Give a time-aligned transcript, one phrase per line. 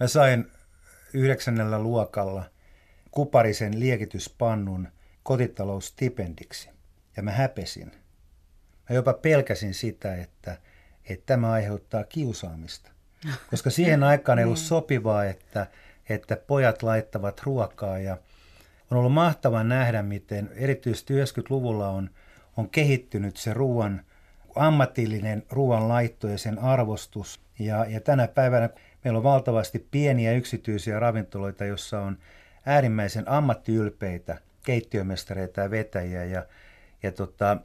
[0.00, 0.50] Mä sain
[1.12, 2.44] yhdeksännellä luokalla
[3.10, 4.88] kuparisen liekityspannun
[5.22, 6.70] kotitaloustipendiksi
[7.16, 7.92] ja mä häpesin.
[8.88, 10.58] Mä jopa pelkäsin sitä, että,
[11.04, 12.90] että tämä aiheuttaa kiusaamista.
[13.50, 14.66] Koska siihen aikaan ei ollut niin.
[14.66, 15.66] sopivaa, että,
[16.08, 18.18] että pojat laittavat ruokaa ja
[18.90, 22.10] on ollut mahtava nähdä, miten erityisesti 90-luvulla on,
[22.56, 24.02] on kehittynyt se ruoan
[24.56, 27.40] ammatillinen ruoan laitto ja sen arvostus.
[27.58, 28.70] Ja, ja tänä päivänä
[29.06, 32.18] meillä on valtavasti pieniä yksityisiä ravintoloita, joissa on
[32.66, 36.24] äärimmäisen ammattiylpeitä keittiömestareita ja vetäjiä.
[36.24, 36.46] Ja,
[37.02, 37.56] ja tota,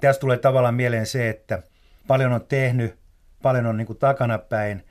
[0.00, 1.62] tässä tulee tavallaan mieleen se, että
[2.06, 2.98] paljon on tehnyt,
[3.42, 4.84] paljon on niin kuin takanapäin,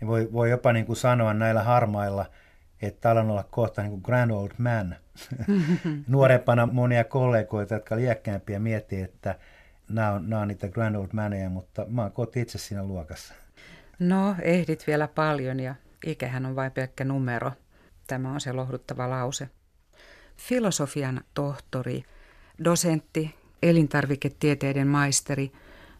[0.00, 2.26] niin voi, voi jopa niin kuin sanoa näillä harmailla,
[2.82, 4.96] että alan olla kohta niin kuin grand old man.
[6.08, 9.38] Nuorempana monia kollegoita, jotka liäkkäämpiä miettii, että
[9.88, 13.34] nämä on, nämä on niitä grand old maneja, mutta mä oon koti itse siinä luokassa.
[13.98, 15.74] No, ehdit vielä paljon ja
[16.06, 17.52] ikähän on vain pelkkä numero.
[18.06, 19.48] Tämä on se lohduttava lause.
[20.36, 22.04] Filosofian tohtori,
[22.64, 25.52] dosentti, elintarviketieteiden maisteri,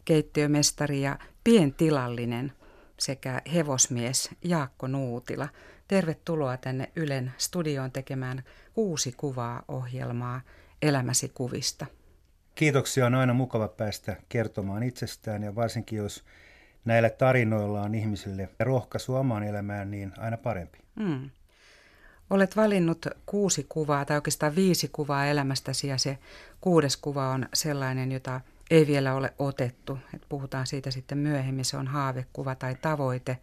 [0.05, 2.53] keittiömestari ja pientilallinen
[2.99, 5.49] sekä hevosmies Jaakko Nuutila.
[5.89, 8.43] Tervetuloa tänne Ylen studioon tekemään
[8.75, 10.41] kuusi kuvaa ohjelmaa
[10.83, 11.87] Elämäsi kuvista.
[12.55, 13.07] Kiitoksia.
[13.07, 16.25] On aina mukava päästä kertomaan itsestään ja varsinkin jos
[16.85, 20.79] näillä tarinoilla on ihmisille rohkaisu omaan elämään, niin aina parempi.
[20.97, 21.31] Mm.
[22.31, 26.19] Olet valinnut kuusi kuvaa tai oikeastaan viisi kuvaa elämästäsi ja se
[26.61, 29.99] kuudes kuva on sellainen, jota ei vielä ole otettu.
[30.15, 33.39] Et puhutaan siitä sitten myöhemmin, se on haavekuva tai tavoite.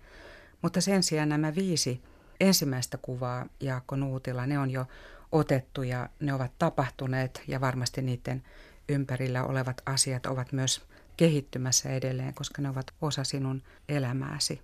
[0.61, 2.02] Mutta sen sijaan nämä viisi
[2.39, 4.86] ensimmäistä kuvaa, Jaakko Nuutila, ne on jo
[5.31, 8.44] otettu ja ne ovat tapahtuneet ja varmasti niiden
[8.89, 10.81] ympärillä olevat asiat ovat myös
[11.22, 14.61] kehittymässä edelleen, koska ne ovat osa sinun elämääsi.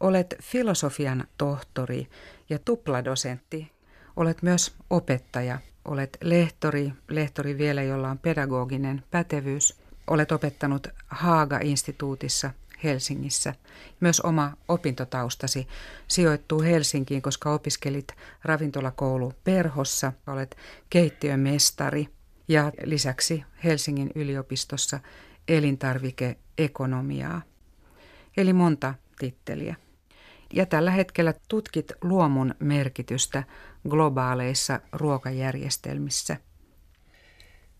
[0.00, 2.08] Olet filosofian tohtori
[2.50, 3.72] ja tupladosentti.
[4.16, 5.58] Olet myös opettaja.
[5.84, 9.80] Olet lehtori, lehtori vielä, jolla on pedagoginen pätevyys.
[10.06, 12.50] Olet opettanut Haaga-instituutissa
[12.84, 13.54] Helsingissä.
[14.00, 15.68] Myös oma opintotaustasi
[16.08, 18.08] sijoittuu Helsinkiin, koska opiskelit
[18.42, 20.12] ravintolakoulu Perhossa.
[20.26, 20.56] Olet
[20.90, 22.08] keittiömestari
[22.48, 25.00] ja lisäksi Helsingin yliopistossa
[25.48, 27.42] elintarvikeekonomiaa.
[28.36, 29.74] Eli monta titteliä.
[30.52, 33.42] Ja tällä hetkellä tutkit luomun merkitystä
[33.88, 36.36] globaaleissa ruokajärjestelmissä.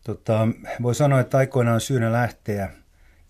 [0.05, 0.49] Tota,
[0.83, 2.71] voi sanoa, että aikoinaan syynä lähteä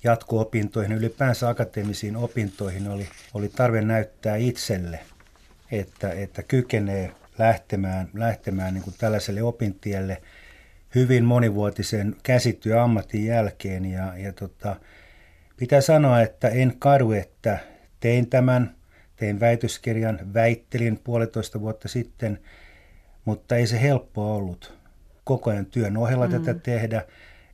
[0.04, 5.00] jatko-opintoihin, ylipäänsä akateemisiin opintoihin oli, oli tarve näyttää itselle,
[5.72, 10.22] että, että kykenee lähtemään, lähtemään niin kuin tällaiselle opintielle
[10.94, 13.84] hyvin monivuotisen käsityöammatin jälkeen.
[13.84, 14.76] Ja, ja tota,
[15.56, 17.58] pitää sanoa, että en kadu, että
[18.00, 18.74] tein tämän
[19.16, 22.38] tein väitöskirjan, väittelin puolitoista vuotta sitten,
[23.24, 24.78] mutta ei se helppoa ollut
[25.24, 26.32] koko ajan työn ohella mm.
[26.32, 27.04] tätä tehdä.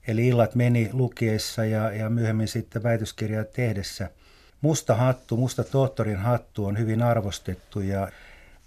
[0.07, 4.11] Eli illat meni lukiessa ja, ja myöhemmin sitten väitöskirjaa tehdessä.
[4.61, 8.09] Musta hattu, musta tohtorin hattu on hyvin arvostettu, ja,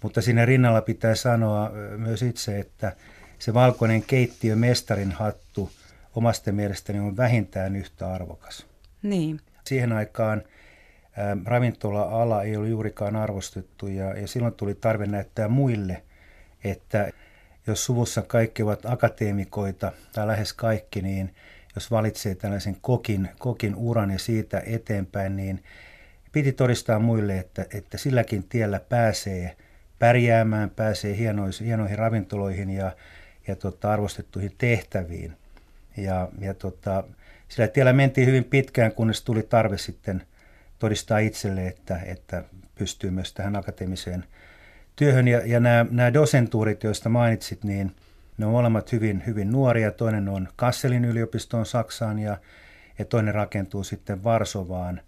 [0.02, 2.92] mutta siinä rinnalla pitää sanoa myös itse, että
[3.44, 5.70] se valkoinen keittiömestarin hattu
[6.14, 8.66] omasta mielestäni on vähintään yhtä arvokas.
[9.02, 9.40] Niin.
[9.66, 10.42] Siihen aikaan
[11.44, 16.02] ravintola-ala ei ollut juurikaan arvostettu ja, ja silloin tuli tarve näyttää muille,
[16.64, 17.10] että
[17.66, 21.34] jos suvussa kaikki ovat akateemikoita tai lähes kaikki, niin
[21.74, 25.62] jos valitsee tällaisen kokin, kokin uran ja siitä eteenpäin, niin
[26.32, 29.56] piti todistaa muille, että, että silläkin tiellä pääsee
[29.98, 32.92] pärjäämään, pääsee hienoihin, hienoihin ravintoloihin ja,
[33.46, 35.36] ja tota, arvostettuihin tehtäviin.
[35.96, 37.04] Ja, ja tota,
[37.48, 40.22] sillä tiellä mentiin hyvin pitkään, kunnes tuli tarve sitten–
[40.84, 42.44] todistaa itselle, että, että
[42.74, 44.24] pystyy myös tähän akateemiseen
[44.96, 45.28] työhön.
[45.28, 47.92] Ja, ja nämä, nämä dosentuurit, joista mainitsit, niin
[48.38, 49.90] ne on molemmat hyvin, hyvin nuoria.
[49.90, 52.36] Toinen on Kasselin yliopistoon Saksaan ja,
[52.98, 55.00] ja toinen rakentuu sitten Varsovaan.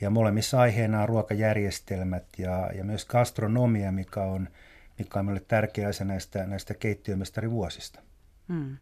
[0.00, 4.48] Ja molemmissa aiheena on ruokajärjestelmät ja, ja myös gastronomia, mikä on,
[4.98, 8.00] mikä on meille tärkeä asia näistä, näistä keittiömestarivuosista.
[8.48, 8.76] Hmm.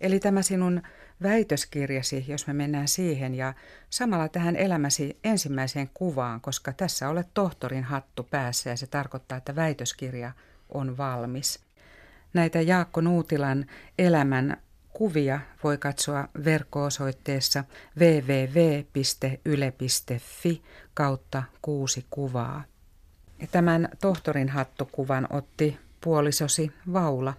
[0.00, 0.82] Eli tämä sinun
[1.22, 3.54] väitöskirjasi, jos me mennään siihen, ja
[3.90, 9.56] samalla tähän elämäsi ensimmäiseen kuvaan, koska tässä olet tohtorin hattu päässä ja se tarkoittaa, että
[9.56, 10.32] väitöskirja
[10.68, 11.60] on valmis.
[12.34, 13.66] Näitä Jaakko Nuutilan
[13.98, 14.56] elämän
[14.92, 17.64] kuvia voi katsoa verkko-osoitteessa
[17.98, 19.02] www.yle.fi
[20.94, 22.64] kautta kuusi kuvaa.
[23.42, 27.34] Ja tämän tohtorin hattukuvan otti puolisosi Vaula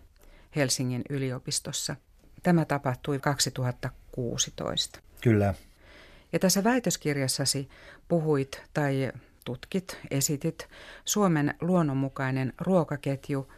[0.56, 1.96] Helsingin yliopistossa.
[2.44, 5.00] Tämä tapahtui 2016.
[5.22, 5.54] Kyllä.
[6.34, 7.70] Ja tässä väitöskirjassasi
[8.08, 9.12] puhuit tai
[9.46, 10.68] tutkit, esitit
[11.06, 13.54] Suomen luonnonmukainen ruokaketju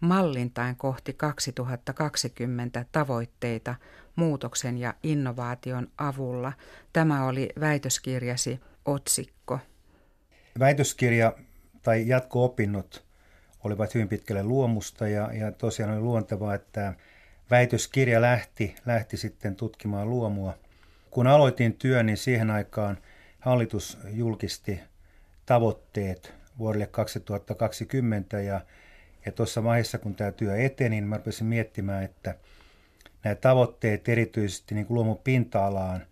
[0.00, 3.74] mallintain kohti 2020 tavoitteita
[4.16, 6.52] muutoksen ja innovaation avulla.
[6.92, 9.58] Tämä oli väitöskirjasi otsikko.
[10.58, 11.32] Väitöskirja
[11.88, 13.04] tai jatko-opinnot
[13.64, 16.94] olivat hyvin pitkälle luomusta ja, ja tosiaan oli luontevaa, että
[17.50, 20.54] väitöskirja lähti, lähti sitten tutkimaan luomua.
[21.10, 22.98] Kun aloitin työn, niin siihen aikaan
[23.40, 24.80] hallitus julkisti
[25.46, 28.60] tavoitteet vuodelle 2020 ja,
[29.26, 32.34] ja tuossa vaiheessa, kun tämä työ eteni, niin mä rupesin miettimään, että
[33.24, 36.06] nämä tavoitteet, erityisesti niin kuin luomun pinta-alaan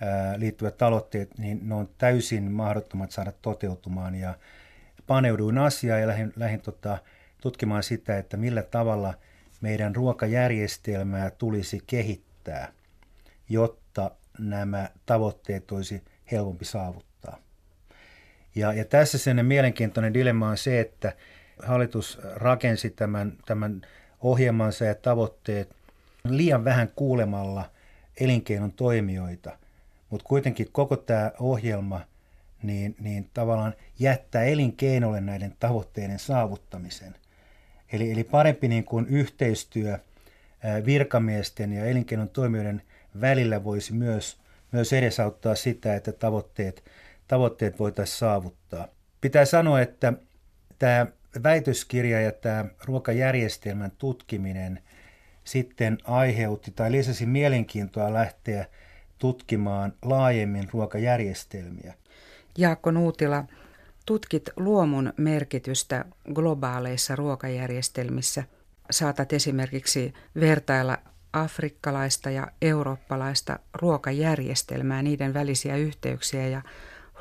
[0.00, 4.34] ää, liittyvät tavoitteet, niin ne on täysin mahdottomat saada toteutumaan ja
[5.08, 6.98] paneuduin asiaan ja lähdin, lähdin tota,
[7.40, 9.14] tutkimaan sitä, että millä tavalla
[9.60, 12.72] meidän ruokajärjestelmää tulisi kehittää,
[13.48, 17.38] jotta nämä tavoitteet olisi helpompi saavuttaa.
[18.54, 21.12] Ja, ja tässä sen mielenkiintoinen dilemma on se, että
[21.62, 23.80] hallitus rakensi tämän, tämän
[24.20, 25.76] ohjelmansa ja tavoitteet
[26.24, 27.70] liian vähän kuulemalla
[28.20, 29.58] elinkeinon toimijoita,
[30.10, 32.00] mutta kuitenkin koko tämä ohjelma
[32.62, 37.14] niin, niin tavallaan jättää elinkeinolle näiden tavoitteiden saavuttamisen.
[37.92, 39.98] Eli, eli parempi niin kuin yhteistyö
[40.84, 42.82] virkamiesten ja elinkeinon toimijoiden
[43.20, 44.40] välillä voisi myös
[44.72, 46.84] myös edesauttaa sitä, että tavoitteet,
[47.28, 48.88] tavoitteet voitaisiin saavuttaa.
[49.20, 50.12] Pitää sanoa, että
[50.78, 51.06] tämä
[51.42, 54.82] väitöskirja ja tämä ruokajärjestelmän tutkiminen
[55.44, 58.66] sitten aiheutti tai lisäsi mielenkiintoa lähteä
[59.18, 61.94] tutkimaan laajemmin ruokajärjestelmiä.
[62.58, 63.44] Jaakko Nuutila,
[64.06, 68.44] tutkit luomun merkitystä globaaleissa ruokajärjestelmissä.
[68.90, 70.98] Saatat esimerkiksi vertailla
[71.32, 76.62] afrikkalaista ja eurooppalaista ruokajärjestelmää, niiden välisiä yhteyksiä ja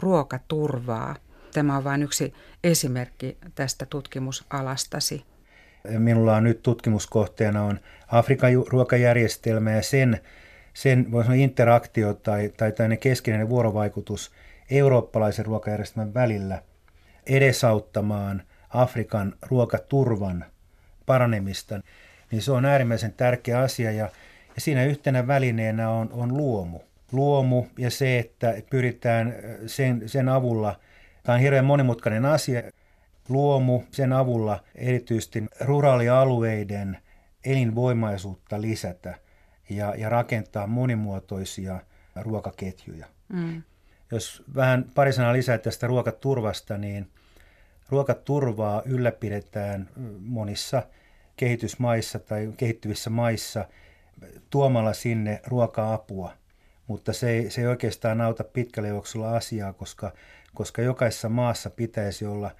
[0.01, 1.15] ruokaturvaa.
[1.53, 5.25] Tämä on vain yksi esimerkki tästä tutkimusalastasi.
[5.97, 10.19] Minulla on nyt tutkimuskohteena on Afrikan ruokajärjestelmä ja sen,
[10.73, 14.31] sen voi sanoa interaktio tai, tai keskeinen vuorovaikutus
[14.71, 16.61] eurooppalaisen ruokajärjestelmän välillä
[17.25, 20.45] edesauttamaan Afrikan ruokaturvan
[21.05, 21.79] paranemista
[22.31, 24.09] niin se on äärimmäisen tärkeä asia ja,
[24.55, 26.79] ja siinä yhtenä välineenä on, on luomu.
[27.11, 29.35] Luomu ja se, että pyritään
[29.67, 30.79] sen, sen avulla,
[31.23, 32.61] tämä on hirveän monimutkainen asia,
[33.29, 36.97] luomu sen avulla erityisesti ruraalialueiden
[37.45, 39.15] elinvoimaisuutta lisätä
[39.69, 41.79] ja, ja rakentaa monimuotoisia
[42.15, 43.05] ruokaketjuja.
[43.29, 43.63] Mm.
[44.11, 47.09] Jos vähän pari sanaa lisää tästä ruokaturvasta, niin
[47.89, 49.89] ruokaturvaa ylläpidetään
[50.19, 50.83] monissa–
[51.37, 53.65] kehitysmaissa tai kehittyvissä maissa
[54.49, 56.33] tuomalla sinne ruoka-apua.
[56.87, 60.13] Mutta se ei, se ei oikeastaan auta pitkälle juoksulla asiaa, koska,
[60.53, 62.51] koska jokaisessa maassa pitäisi olla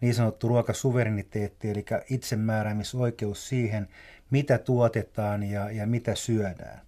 [0.00, 3.88] niin sanottu ruokasuvereniteetti, eli itsemääräämisoikeus siihen,
[4.30, 6.80] mitä tuotetaan ja, ja mitä syödään.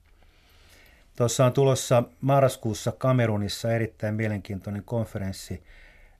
[1.17, 5.63] Tuossa on tulossa marraskuussa Kamerunissa erittäin mielenkiintoinen konferenssi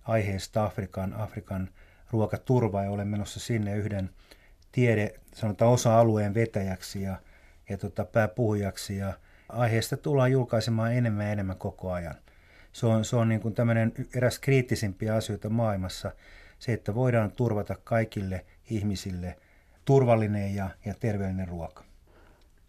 [0.05, 1.69] aiheesta Afrikan, Afrikan
[2.11, 4.11] ruokaturva ja olen menossa sinne yhden
[4.73, 7.17] tiede, sanotaan osa-alueen vetäjäksi ja,
[7.69, 9.13] ja tota, pääpuhujaksi ja
[9.49, 12.15] aiheesta tullaan julkaisemaan enemmän ja enemmän koko ajan.
[12.73, 16.13] Se on, se on niin kuin tämmöinen eräs kriittisimpiä asioita maailmassa,
[16.59, 19.37] se, että voidaan turvata kaikille ihmisille
[19.85, 21.85] turvallinen ja, ja terveellinen ruoka.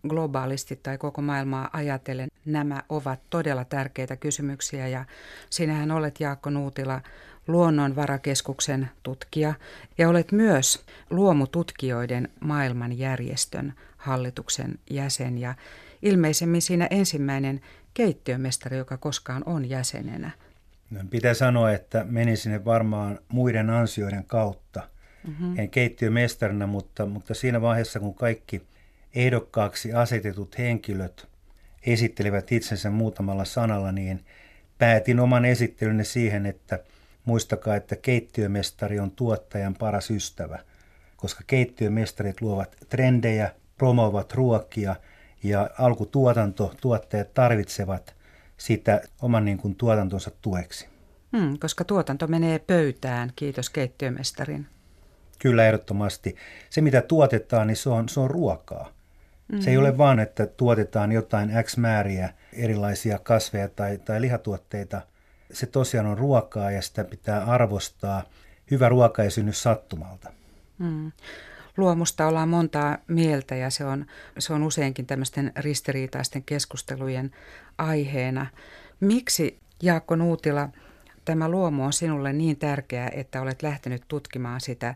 [0.08, 5.06] Globaalisti tai koko maailmaa ajatellen nämä ovat todella tärkeitä kysymyksiä ja
[5.50, 7.02] sinähän olet Jaakko Nuutila
[7.48, 9.54] luonnonvarakeskuksen tutkija
[9.98, 15.56] ja olet myös luomututkijoiden maailmanjärjestön hallituksen jäsen ja
[16.02, 17.62] ilmeisemmin siinä ensimmäinen
[17.94, 20.32] keittiömestari, joka koskaan on jäsenenä.
[20.92, 24.82] No, pitää sanoa, että menin sinne varmaan muiden ansioiden kautta.
[25.28, 25.60] Mm-hmm.
[25.60, 28.62] En keittiömestarina, mutta, mutta siinä vaiheessa, kun kaikki
[29.16, 31.28] ehdokkaaksi asetetut henkilöt
[31.86, 34.26] esittelivät itsensä muutamalla sanalla, niin
[34.78, 36.80] päätin oman esittelyni siihen, että–
[37.26, 40.60] Muistakaa, että keittiömestari on tuottajan paras ystävä,
[41.18, 44.96] koska keittiömestarit luovat trendejä, promovat ruokia
[45.44, 48.16] ja alkutuotanto, tuottajat tarvitsevat
[48.58, 50.88] sitä oman niin kuin, tuotantonsa tueksi.
[51.38, 54.68] Hmm, koska tuotanto menee pöytään, kiitos keittiömestarin.
[55.40, 56.36] Kyllä ehdottomasti.
[56.70, 58.95] Se mitä tuotetaan, niin se on, se on ruokaa.
[59.48, 59.64] Mm-hmm.
[59.64, 65.02] Se ei ole vaan, että tuotetaan jotain X määriä erilaisia kasveja tai, tai lihatuotteita–
[65.52, 68.24] se tosiaan on ruokaa ja sitä pitää arvostaa.
[68.72, 70.32] Hyvä ruoka ei synny sattumalta.
[70.78, 71.12] Mm.
[71.78, 74.06] Luomusta ollaan montaa mieltä ja se on,
[74.40, 77.32] se on useinkin tämmöisten ristiriitaisten keskustelujen
[77.78, 78.46] aiheena.
[79.00, 80.70] Miksi Jaakko Nuutila
[81.26, 84.96] tämä luomu on sinulle niin tärkeä, että olet lähtenyt tutkimaan sitä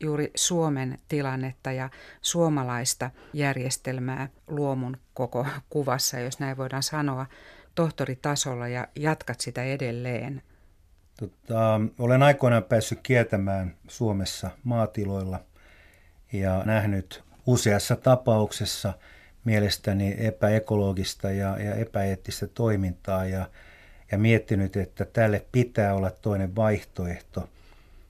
[0.00, 1.90] juuri Suomen tilannetta ja
[2.22, 7.26] suomalaista järjestelmää luomun koko kuvassa, jos näin voidaan sanoa,
[7.74, 10.42] tohtoritasolla ja jatkat sitä edelleen.
[11.18, 15.40] Tota, olen aikoinaan päässyt kiertämään Suomessa maatiloilla
[16.32, 18.92] ja nähnyt useassa tapauksessa
[19.44, 23.46] mielestäni epäekologista ja, ja epäeettistä toimintaa ja,
[24.12, 27.48] ja miettinyt, että tälle pitää olla toinen vaihtoehto–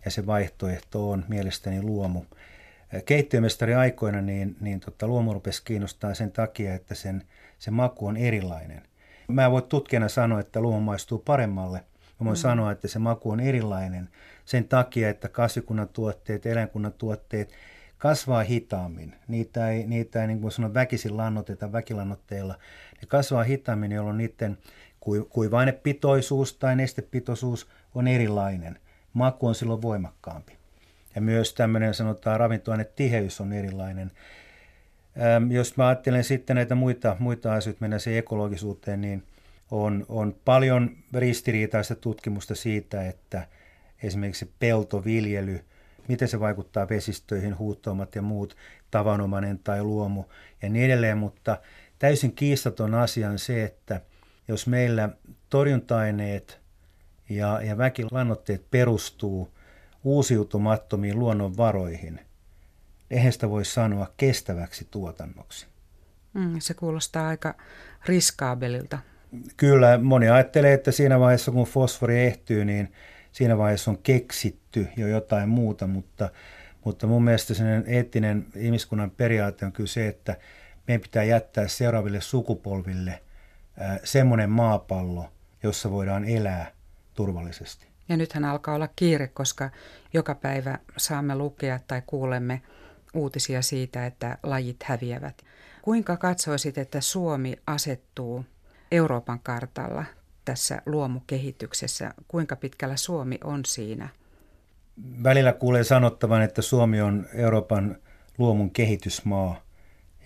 [0.08, 2.22] ja se vaihtoehto on mielestäni luomu.
[3.04, 7.22] Keittiömestari aikoina niin, niin tota, luomu rupesi kiinnostaa sen takia, että sen,
[7.58, 8.82] se maku on erilainen.
[9.28, 11.78] Mä voin tutkijana sanoa, että luomu maistuu paremmalle.
[12.20, 12.40] Mä voin mm.
[12.40, 14.08] sanoa, että se maku on erilainen
[14.44, 17.52] sen takia, että kasvikunnan tuotteet, eläinkunnan tuotteet
[17.98, 19.14] kasvaa hitaammin.
[19.28, 22.54] Niitä ei, niitä ei niin kuin sanon, väkisin lannoteta väkilannoitteilla.
[23.00, 24.58] Ne kasvaa hitaammin, jolloin niiden
[25.28, 28.78] kuivainepitoisuus tai nestepitoisuus on erilainen–
[29.12, 30.58] maku on silloin voimakkaampi.
[31.14, 34.12] Ja myös tämmöinen sanotaan ravintoainetiheys on erilainen.
[35.20, 39.22] Ähm, jos mä ajattelen sitten näitä muita, muita asioita, mennään siihen ekologisuuteen, niin
[39.70, 43.46] on, on paljon ristiriitaista tutkimusta siitä, että
[44.02, 45.64] esimerkiksi peltoviljely,
[46.08, 48.56] miten se vaikuttaa vesistöihin, huuhtoumat ja muut,
[48.90, 50.24] tavanomainen tai luomu
[50.62, 51.58] ja niin edelleen, mutta
[51.98, 54.00] täysin kiistaton asia on se, että
[54.48, 55.08] jos meillä
[55.50, 56.60] torjunta-aineet
[57.28, 59.48] ja, ja väkilannoitteet perustuu
[60.04, 62.20] uusiutumattomiin luonnonvaroihin.
[63.10, 65.66] Eihän sitä voi sanoa kestäväksi tuotannoksi.
[66.34, 67.54] Mm, se kuulostaa aika
[68.06, 68.98] riskaabelilta.
[69.56, 72.92] Kyllä, moni ajattelee, että siinä vaiheessa kun fosfori ehtyy, niin
[73.32, 76.30] siinä vaiheessa on keksitty jo jotain muuta, mutta,
[76.84, 80.36] mutta mun mielestä sen eettinen ihmiskunnan periaate on kyllä se, että
[80.86, 83.22] meidän pitää jättää seuraaville sukupolville
[84.04, 85.32] semmoinen maapallo,
[85.62, 86.72] jossa voidaan elää
[87.18, 87.86] turvallisesti.
[88.08, 89.70] Ja nythän alkaa olla kiire, koska
[90.12, 92.62] joka päivä saamme lukea tai kuulemme
[93.14, 95.42] uutisia siitä, että lajit häviävät.
[95.82, 98.44] Kuinka katsoisit, että Suomi asettuu
[98.92, 100.04] Euroopan kartalla
[100.44, 102.14] tässä luomukehityksessä?
[102.28, 104.08] Kuinka pitkällä Suomi on siinä?
[105.22, 107.96] Välillä kuulee sanottavan, että Suomi on Euroopan
[108.38, 109.62] luomun kehitysmaa.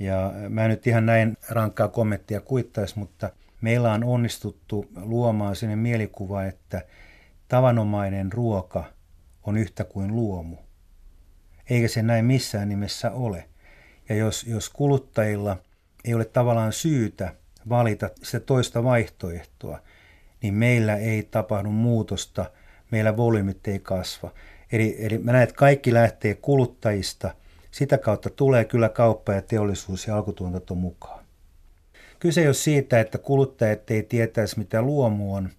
[0.01, 3.31] Ja mä en nyt ihan näin rankkaa kommenttia kuittaisi, mutta
[3.63, 6.83] meillä on onnistuttu luomaan sinne mielikuva, että
[7.49, 8.85] tavanomainen ruoka
[9.43, 10.57] on yhtä kuin luomu.
[11.71, 13.49] Eikä se näin missään nimessä ole.
[14.09, 15.57] Ja jos, jos kuluttajilla
[16.05, 17.35] ei ole tavallaan syytä
[17.69, 19.83] valita se toista vaihtoehtoa,
[20.43, 22.51] niin meillä ei tapahdu muutosta,
[22.91, 24.33] meillä volyymit ei kasva.
[24.73, 27.35] Eli, eli mä näen, että kaikki lähtee kuluttajista,
[27.71, 31.22] sitä kautta tulee kyllä kauppa ja teollisuus ja alkutuotanto mukaan.
[32.23, 35.51] Kyse ei ole siitä, että kuluttajat ei tietäisi, mitä luomu on.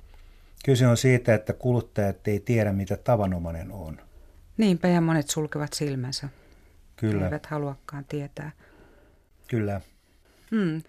[0.66, 4.02] Kyse on siitä, että kuluttajat ei tiedä, mitä tavanomainen on.
[4.58, 6.30] Niinpä ja monet sulkevat silmänsä.
[6.96, 7.26] Kyllä.
[7.26, 8.52] Eivät haluakaan tietää.
[9.48, 9.82] Kyllä.
[10.52, 10.82] Hmm.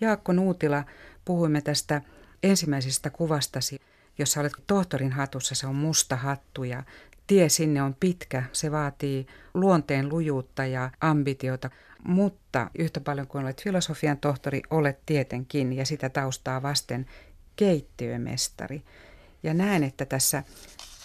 [0.00, 0.84] Jaakko Nuutila,
[1.24, 2.02] puhuimme tästä
[2.42, 3.80] ensimmäisestä kuvastasi,
[4.18, 6.82] jossa olet tohtorin hatussa, se on musta hattu ja
[7.26, 8.42] tie sinne on pitkä.
[8.52, 11.70] Se vaatii luonteen lujuutta ja ambitiota.
[12.04, 17.06] Mutta yhtä paljon kuin olet filosofian tohtori, olet tietenkin ja sitä taustaa vasten
[17.56, 18.82] keittiömestari.
[19.42, 20.42] Ja näen, että tässä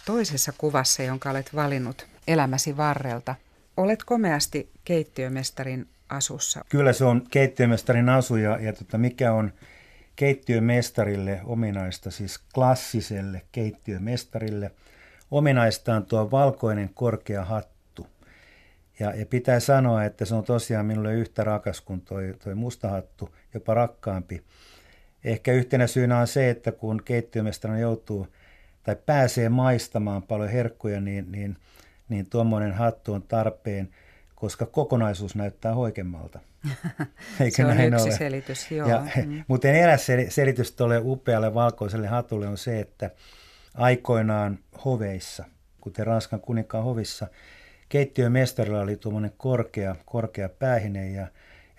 [0.05, 3.35] toisessa kuvassa, jonka olet valinnut elämäsi varrelta,
[3.77, 6.65] olet komeasti keittiömestarin asussa.
[6.69, 9.53] Kyllä se on keittiömestarin asu ja, ja tota, mikä on
[10.15, 14.71] keittiömestarille ominaista, siis klassiselle keittiömestarille
[15.31, 17.72] ominaista on tuo valkoinen korkea hattu
[18.99, 23.35] ja, ja pitää sanoa, että se on tosiaan minulle yhtä rakas kuin toi, toi mustahattu,
[23.53, 24.43] jopa rakkaampi.
[25.23, 28.27] Ehkä yhtenä syynä on se, että kun keittiömestarina joutuu
[28.83, 31.57] tai pääsee maistamaan paljon herkkuja, niin, niin,
[32.09, 33.89] niin tuommoinen hattu on tarpeen,
[34.35, 36.39] koska kokonaisuus näyttää hoikemmalta.
[37.39, 38.17] Eikö se on näin yksi ole?
[38.17, 38.89] selitys, joo.
[38.89, 39.43] Ja, mm.
[39.47, 43.11] Mutta eräs selitys tuolle upealle valkoiselle hatulle on se, että
[43.73, 45.45] aikoinaan hoveissa,
[45.81, 47.27] kuten Ranskan kuninkaan hovissa,
[47.93, 51.27] keittiömestarilla oli tuommoinen korkea, korkea päähine ja,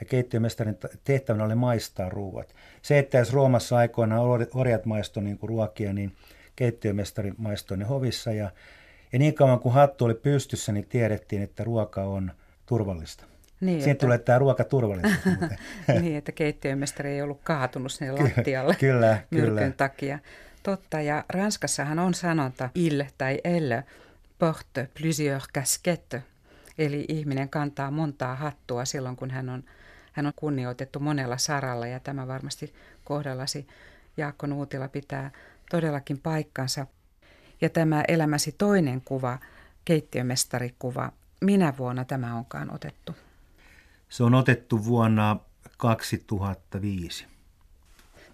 [0.01, 2.55] ja keittiömestarin tehtävänä oli maistaa ruuat.
[2.83, 4.23] Se, että jos Roomassa aikoinaan
[4.55, 6.17] orjat maistoi niin kuin ruokia, niin
[6.57, 8.51] keittiömestari maistoi ne hovissa ja,
[9.13, 12.33] ja niin kauan kuin hattu oli pystyssä, niin tiedettiin, että ruoka on
[12.67, 13.25] turvallista.
[13.61, 14.07] Niin, Siitä että...
[14.07, 15.25] tulee tämä ruokaturvallisuus.
[16.01, 19.71] niin, että keittiömestari ei ollut kaatunut sinne lattialle kyllä, myrkyn kyllä.
[19.71, 20.19] takia.
[20.63, 23.85] Totta, ja Ranskassahan on sanonta il tai elle,
[24.45, 26.23] porte plusieurs casquettes,
[26.79, 29.65] eli ihminen kantaa montaa hattua silloin, kun hän on,
[30.13, 32.75] hän on kunnioitettu monella saralla, ja tämä varmasti
[33.05, 33.67] kohdallasi
[34.17, 35.31] Jaakko Nuutila pitää
[35.71, 36.87] todellakin paikkansa.
[37.61, 39.39] Ja tämä elämäsi toinen kuva,
[39.85, 43.17] keittiömestarikuva, minä vuonna tämä onkaan otettu?
[44.09, 45.37] Se on otettu vuonna
[45.77, 47.27] 2005.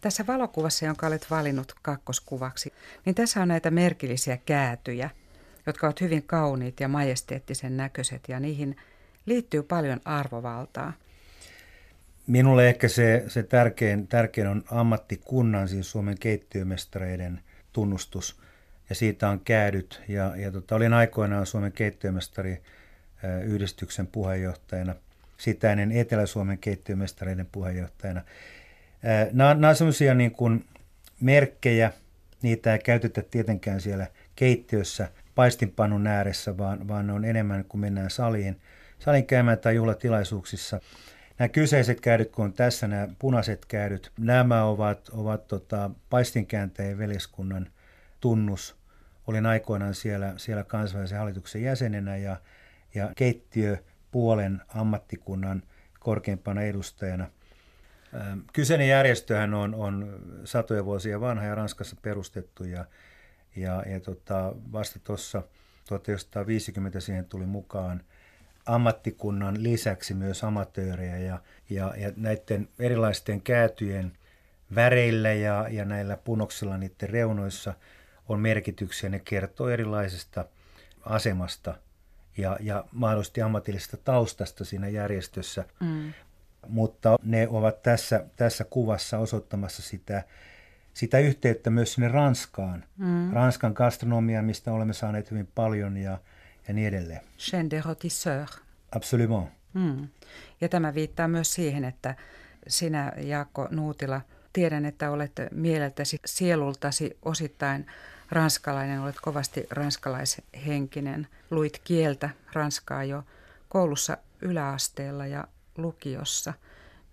[0.01, 2.73] Tässä valokuvassa, jonka olet valinnut kakkoskuvaksi,
[3.05, 5.11] niin tässä on näitä merkillisiä käätyjä,
[5.71, 8.77] jotka ovat hyvin kauniit ja majesteettisen näköiset ja niihin
[9.27, 10.93] liittyy paljon arvovaltaa.
[12.27, 17.41] Minulle ehkä se, se tärkein, tärkein on ammattikunnan, siis Suomen keittiömestareiden
[17.73, 18.41] tunnustus.
[18.89, 20.03] Ja siitä on käydyt.
[20.09, 22.63] Ja, ja tota, olin aikoinaan Suomen keittiömestari
[23.45, 24.95] yhdistyksen puheenjohtajana.
[25.39, 28.23] Sitä ennen Etelä-Suomen keittiömestareiden puheenjohtajana.
[29.33, 30.65] Nämä, nämä on sellaisia niin kuin
[31.21, 31.93] merkkejä,
[32.43, 35.09] niitä ei käytetä tietenkään siellä keittiössä
[35.41, 38.61] paistinpannun ääressä, vaan, vaan ne on enemmän kuin mennään saliin,
[38.99, 40.81] salin käymään tai juhlatilaisuuksissa.
[41.39, 47.67] Nämä kyseiset käydyt, kun on tässä nämä punaiset käydyt, nämä ovat, ovat tota, paistinkääntäjien veljeskunnan
[48.21, 48.77] tunnus.
[49.27, 52.37] Olin aikoinaan siellä, siellä kansainvälisen hallituksen jäsenenä ja,
[52.95, 55.63] ja keittiöpuolen ammattikunnan
[56.01, 57.31] korkeimpana edustajana.
[58.53, 62.85] Kyseinen järjestöhän on, on satoja vuosia vanha ja Ranskassa perustettu ja,
[63.57, 65.43] ja, ja tota, vasta tuossa
[65.89, 68.03] 1950 siihen tuli mukaan
[68.67, 71.39] ammattikunnan lisäksi myös amatöörejä ja,
[71.71, 74.13] ja, ja näiden erilaisten käätyjen
[74.75, 77.75] väreillä ja, ja näillä punoksilla niiden reunoissa
[78.29, 79.11] on merkityksiä.
[79.11, 80.45] Ne kertoo erilaisesta
[81.05, 81.75] asemasta
[82.37, 85.65] ja, ja mahdollisesti ammatillisesta taustasta siinä järjestössä.
[85.81, 86.13] Mm.
[86.69, 90.23] Mutta ne ovat tässä, tässä kuvassa osoittamassa sitä,
[90.95, 92.85] sitä yhteyttä myös sinne Ranskaan.
[92.97, 93.33] Mm.
[93.33, 96.19] Ranskan gastronomia, mistä olemme saaneet hyvin paljon ja,
[96.69, 97.21] ja niin edelleen.
[97.39, 98.61] Chaîne de rôtisseur.
[98.93, 99.49] Absolument.
[99.75, 100.09] Mm.
[100.61, 102.15] Ja tämä viittaa myös siihen, että
[102.69, 104.21] sinä Jaakko Nuutila,
[104.53, 107.87] tiedän, että olet mieleltäsi, sielultasi osittain
[108.31, 111.27] ranskalainen, olet kovasti ranskalaishenkinen.
[111.51, 113.23] Luit kieltä ranskaa jo
[113.69, 115.45] koulussa yläasteella ja
[115.77, 116.55] lukiossa.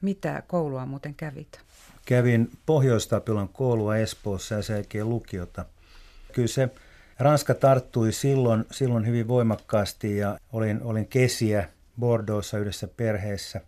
[0.02, 1.60] Mitä koulua muuten kävit?
[2.08, 5.66] Kävin Pohjois-Tapilan koulua Espoossa ja sen jälkeen lukiota.
[6.34, 6.70] Kyllä se
[7.20, 13.62] Ranska tarttui silloin, silloin hyvin voimakkaasti ja olin, olin kesiä Bordeauxssa yhdessä perheessä.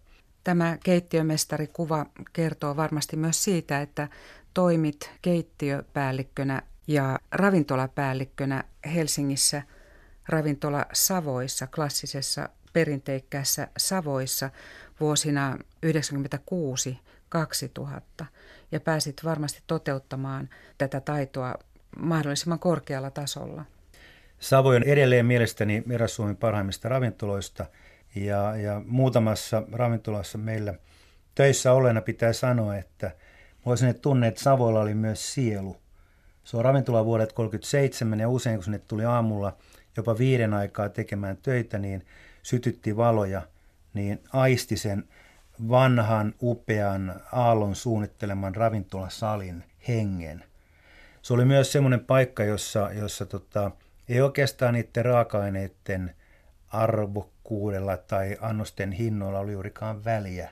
[0.44, 4.08] Tämä keittiömestarikuva kertoo varmasti myös siitä, että
[4.54, 9.62] toimit keittiöpäällikkönä ja ravintolapäällikkönä Helsingissä
[10.28, 14.50] ravintola Savoissa, klassisessa perinteikkäässä Savoissa
[15.00, 15.58] vuosina
[17.36, 18.26] 1996-2000
[18.72, 21.56] ja pääsit varmasti toteuttamaan tätä taitoa
[21.98, 23.66] mahdollisimman korkealla tasolla.
[24.40, 27.66] Savoy on edelleen mielestäni eräs Suomen parhaimmista ravintoloista
[28.16, 30.74] ja, ja muutamassa ravintolassa meillä
[31.36, 33.12] töissä olleena pitää sanoa, että
[33.66, 35.78] voisin tunne, että Savoilla oli myös sielu.
[36.44, 39.58] Se on ravintola vuodet 37 ja usein kun sinne tuli aamulla
[39.98, 42.06] jopa viiden aikaa tekemään töitä, niin
[42.44, 43.42] sytytti valoja,
[43.94, 45.04] niin aisti sen
[45.68, 50.44] vanhan, upean, aallon suunnitteleman ravintolasalin hengen.
[51.22, 53.72] Se oli myös semmoinen paikka, jossa, jossa tota,
[54.10, 56.16] ei oikeastaan niiden raaka-aineiden
[56.68, 60.50] arvokkuudella tai annosten hinnoilla oli juurikaan väliä.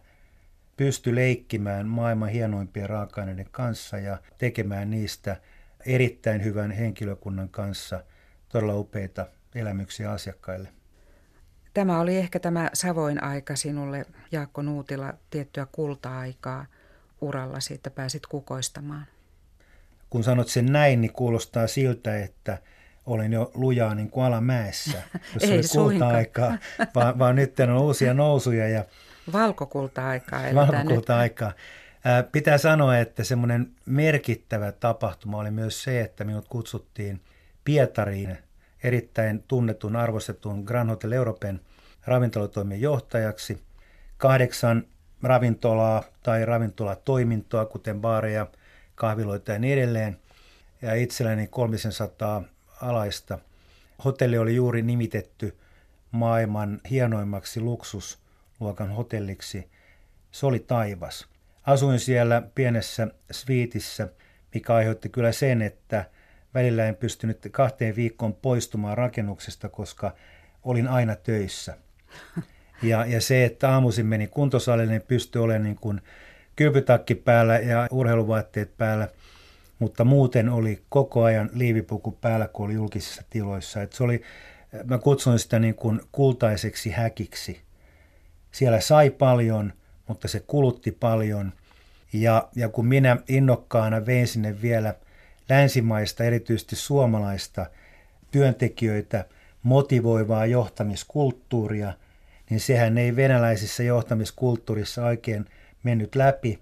[0.77, 5.37] Pysty leikkimään maailman hienoimpien raaka-aineiden kanssa ja tekemään niistä
[5.85, 8.03] erittäin hyvän henkilökunnan kanssa
[8.49, 10.76] todella upeita elämyksiä asiakkaille.
[11.77, 16.65] Tämä oli ehkä tämä Savoin aika sinulle, Jaakko Nuutila, tiettyä kulta-aikaa
[17.21, 19.05] uralla, että pääsit kukoistamaan
[20.09, 22.57] kun sanot sen näin, niin kuulostaa siltä, että
[23.05, 25.01] olen jo lujaa niin kuin alamäessä,
[25.33, 26.57] jos oli kulta-aikaa,
[26.95, 28.67] vaan, vaan nyt on uusia nousuja.
[28.67, 28.85] Ja
[29.33, 30.41] Valkokulta-aikaa.
[30.55, 31.51] Valkokulta-aikaa.
[32.31, 37.21] Pitää sanoa, että semmoinen merkittävä tapahtuma oli myös se, että minut kutsuttiin
[37.63, 38.37] Pietariin
[38.83, 41.61] erittäin tunnetun, arvostetun Grand Hotel Europen
[42.07, 43.63] ravintolatoimien johtajaksi.
[44.17, 44.83] Kahdeksan
[45.23, 48.47] ravintolaa tai ravintolatoimintoa, kuten baareja,
[48.95, 50.17] kahviloita ja niin edelleen.
[50.81, 52.43] Ja itselläni 300
[52.81, 53.39] alaista.
[54.05, 55.57] Hotelli oli juuri nimitetty
[56.11, 59.69] maailman hienoimmaksi luksusluokan hotelliksi.
[60.31, 61.27] Se oli taivas.
[61.65, 64.07] Asuin siellä pienessä sviitissä,
[64.53, 66.05] mikä aiheutti kyllä sen, että
[66.53, 70.15] välillä en pystynyt kahteen viikkoon poistumaan rakennuksesta, koska
[70.63, 71.77] olin aina töissä.
[72.83, 76.01] Ja, ja se, että aamuisin meni kuntosalille, niin pystyi olemaan niin kuin
[76.55, 79.07] kylpytakki päällä ja urheiluvaatteet päällä,
[79.79, 83.81] mutta muuten oli koko ajan liivipuku päällä, kun oli julkisissa tiloissa.
[83.81, 84.21] Et se oli,
[84.83, 87.61] mä kutsun sitä niin kuin kultaiseksi häkiksi.
[88.51, 89.73] Siellä sai paljon,
[90.07, 91.53] mutta se kulutti paljon.
[92.13, 94.93] Ja, ja kun minä innokkaana vein sinne vielä
[95.49, 97.65] länsimaista, erityisesti suomalaista
[98.31, 99.25] työntekijöitä
[99.67, 101.93] motivoivaa johtamiskulttuuria,
[102.49, 105.45] niin sehän ei venäläisessä johtamiskulttuurissa oikein
[105.83, 106.59] mennyt läpi.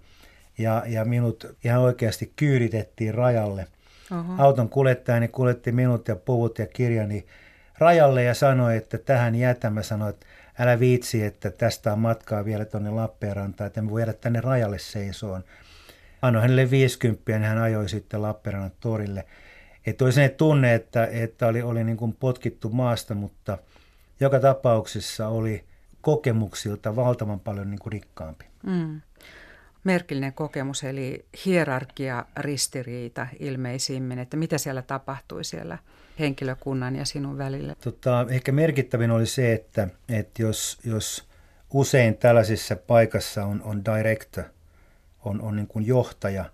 [0.57, 3.67] Ja, ja minut ihan oikeasti kyyditettiin rajalle.
[4.11, 4.43] Oho.
[4.43, 7.25] Auton kuljettajani kuljetti minut ja puvut ja kirjani
[7.77, 9.69] rajalle ja sanoi, että tähän jätä.
[9.69, 10.25] Mä sanoin, että
[10.59, 14.79] älä viitsi, että tästä on matkaa vielä tuonne Lappeenrantaan, että en voi jäädä tänne rajalle
[14.79, 15.43] seisoon.
[16.21, 19.25] Annoin hänelle 50 ja hän ajoi sitten Lappeenrannan torille.
[19.85, 23.57] Että oli se tunne, että, että oli, oli niin kuin potkittu maasta, mutta
[24.19, 25.63] joka tapauksessa oli
[26.01, 28.45] kokemuksilta valtavan paljon niin kuin rikkaampi.
[28.63, 29.01] Mm.
[29.83, 35.77] Merkillinen kokemus, eli hierarkia ristiriita ilmeisimmin, että mitä siellä tapahtui siellä
[36.19, 37.75] henkilökunnan ja sinun välillä?
[37.83, 41.27] Tota, ehkä merkittävin oli se, että, että jos, jos
[41.73, 44.43] usein tällaisissa paikassa on, on director,
[45.25, 46.45] on, on niin kuin johtaja,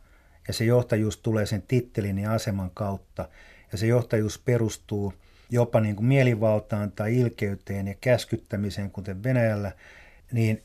[0.51, 3.29] ja se johtajuus tulee sen tittelin ja aseman kautta,
[3.71, 5.13] ja se johtajuus perustuu
[5.49, 9.71] jopa niin kuin mielivaltaan tai ilkeyteen ja käskyttämiseen, kuten Venäjällä,
[10.31, 10.63] niin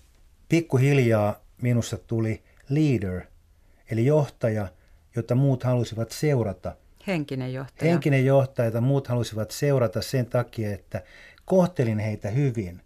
[0.48, 3.22] pikkuhiljaa minussa tuli leader,
[3.90, 4.68] eli johtaja,
[5.16, 7.90] jota muut halusivat seurata– Henkinen johtaja.
[7.90, 11.02] Henkinen johtaja, jota muut halusivat seurata sen takia, että
[11.44, 12.80] kohtelin heitä hyvin.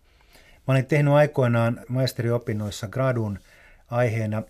[0.68, 3.38] Mä olin tehnyt aikoinaan maisteriopinnoissa gradun
[3.90, 4.42] aiheena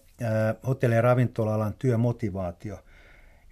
[0.67, 2.79] hotelli- ja ravintola-alan työmotivaatio,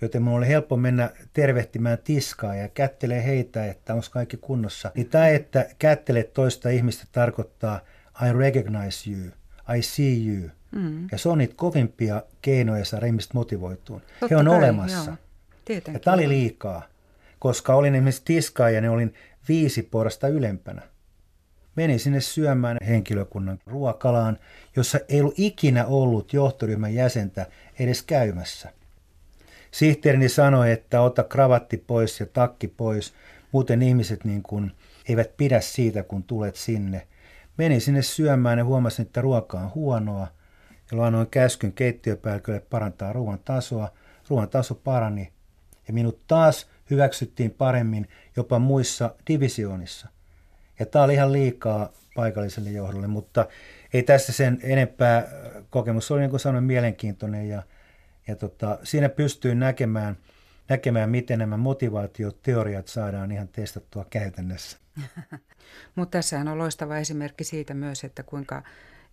[0.00, 4.90] joten mun oli helppo mennä tervehtimään tiskaa ja kättelee heitä, että onko kaikki kunnossa.
[4.94, 7.80] Niin tämä, että kättelet toista ihmistä tarkoittaa
[8.28, 9.30] I recognize you,
[9.78, 10.50] I see you.
[10.72, 11.08] Mm.
[11.12, 14.00] Ja se on niitä kovimpia keinoja saada ihmistä motivoituun.
[14.00, 15.16] Totta He on kai, olemassa.
[15.68, 15.80] Joo.
[15.92, 16.82] Ja tämä oli liikaa,
[17.38, 19.14] koska olin esimerkiksi tiskaaja ja olin
[19.48, 20.82] viisi porasta ylempänä.
[21.78, 24.38] Menin sinne syömään henkilökunnan ruokalaan,
[24.76, 27.46] jossa ei ollut ikinä ollut johtoryhmän jäsentä
[27.78, 28.72] edes käymässä.
[29.70, 33.14] Sihteerini sanoi, että ota kravatti pois ja takki pois,
[33.52, 34.72] muuten ihmiset niin kuin
[35.08, 37.06] eivät pidä siitä, kun tulet sinne.
[37.58, 40.28] Menin sinne syömään ja huomasin, että ruoka on huonoa,
[40.92, 43.88] ja annoin käskyn keittiöpäällikölle parantaa ruoan tasoa.
[44.28, 45.32] Ruoan taso parani
[45.88, 50.08] ja minut taas hyväksyttiin paremmin jopa muissa divisioonissa.
[50.78, 53.46] Ja tämä oli ihan liikaa paikalliselle johdolle, mutta
[53.92, 55.28] ei tässä sen enempää.
[55.70, 57.62] Kokemus oli niin kuin sanoin mielenkiintoinen ja,
[58.26, 60.16] ja tota, siinä pystyy näkemään,
[60.68, 64.78] näkemään, miten nämä motivaatioteoriat saadaan ihan testattua käytännössä.
[65.94, 68.62] Mutta tässähän on loistava esimerkki siitä myös, että kuinka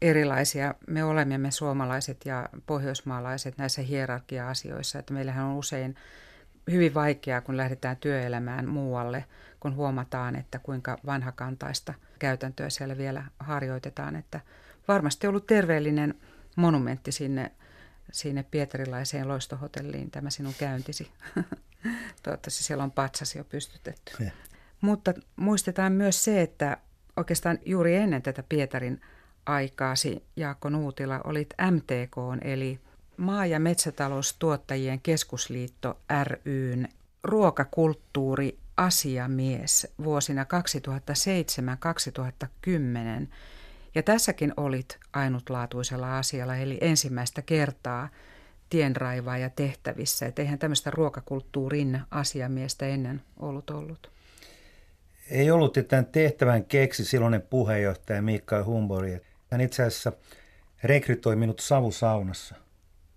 [0.02, 5.00] erilaisia me olemme me suomalaiset ja pohjoismaalaiset näissä hierarkia-asioissa.
[5.00, 5.96] Että meillähän on usein
[6.72, 9.26] hyvin vaikeaa, kun lähdetään työelämään muualle,
[9.60, 14.16] kun huomataan, että kuinka vanhakantaista käytäntöä siellä vielä harjoitetaan.
[14.16, 14.40] Että
[14.88, 16.16] varmasti ollut terveellinen
[16.56, 17.52] monumentti sinne,
[18.12, 21.12] sinne Pietarilaiseen loistohotelliin tämä sinun käyntisi.
[22.24, 24.24] Toivottavasti siellä on patsas jo pystytetty.
[24.24, 24.32] Ja.
[24.82, 26.78] Mutta muistetaan myös se, että
[27.18, 29.02] oikeastaan juuri ennen tätä Pietarin
[29.46, 32.80] aikaasi, Jaakko Nuutila, olit MTK, eli
[33.18, 36.00] Maa- ja metsätaloustuottajien keskusliitto
[36.46, 36.88] ryn
[37.24, 40.48] ruokakulttuuri asiamies vuosina 2007-2010.
[43.96, 48.10] Ja tässäkin olit ainutlaatuisella asialla, eli ensimmäistä kertaa
[48.70, 50.26] tienraivaaja tehtävissä.
[50.26, 54.12] Et eihän tämmöistä ruokakulttuurin asiamiestä ennen ollut ollut.
[55.30, 59.22] Ei ollut, että tämän tehtävän keksi silloinen puheenjohtaja Mikael Humbori.
[59.52, 60.12] Hän itse asiassa
[60.84, 62.56] rekrytoi minut savusaunassa.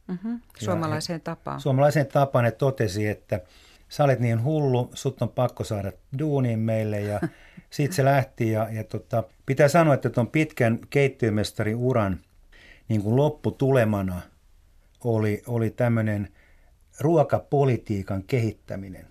[0.08, 0.40] Mm-hmm.
[0.58, 1.60] Suomalaiseen tapaan.
[1.60, 3.40] Suomalaiseen tapaan ne totesi, että
[3.88, 7.20] sä olet niin hullu, sut on pakko saada duuniin meille ja
[7.70, 8.50] siitä se lähti.
[8.50, 12.20] Ja, ja tota, pitää sanoa, että tuon pitkän keittiömestarin uran
[12.88, 14.20] niin kuin lopputulemana
[15.04, 16.28] oli, oli tämmöinen
[17.00, 19.06] ruokapolitiikan kehittäminen.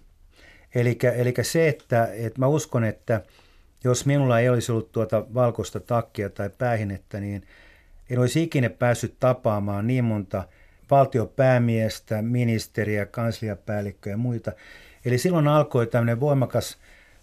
[0.75, 0.97] Eli
[1.41, 3.21] se, että, että mä uskon, että
[3.83, 7.43] jos minulla ei olisi ollut tuota valkoista takkia tai päähinettä, niin
[8.09, 10.43] en olisi ikinä päässyt tapaamaan niin monta–
[10.91, 14.51] valtiopäämiestä, ministeriä, kansliapäällikköä ja muita.
[15.05, 16.77] Eli silloin alkoi tämmöinen voimakas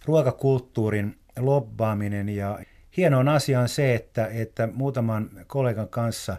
[0.05, 2.59] ruokakulttuurin lobbaaminen ja
[2.97, 6.37] hieno asia on se, että, että muutaman kollegan kanssa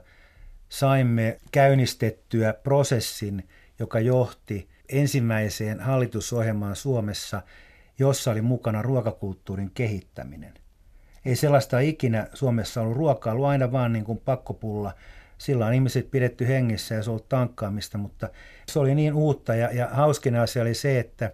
[0.69, 3.47] saimme käynnistettyä prosessin,
[3.79, 7.41] joka johti ensimmäiseen hallitusohjelmaan Suomessa,
[7.99, 10.53] jossa oli mukana ruokakulttuurin kehittäminen.
[11.25, 14.93] Ei sellaista ikinä Suomessa ollut ruokaa, ollut aina vaan niin kuin pakkopulla
[15.37, 18.29] sillä on ihmiset pidetty hengissä ja se on ollut tankkaamista, mutta
[18.67, 21.31] se oli niin uutta ja, ja hauskin asia oli se, että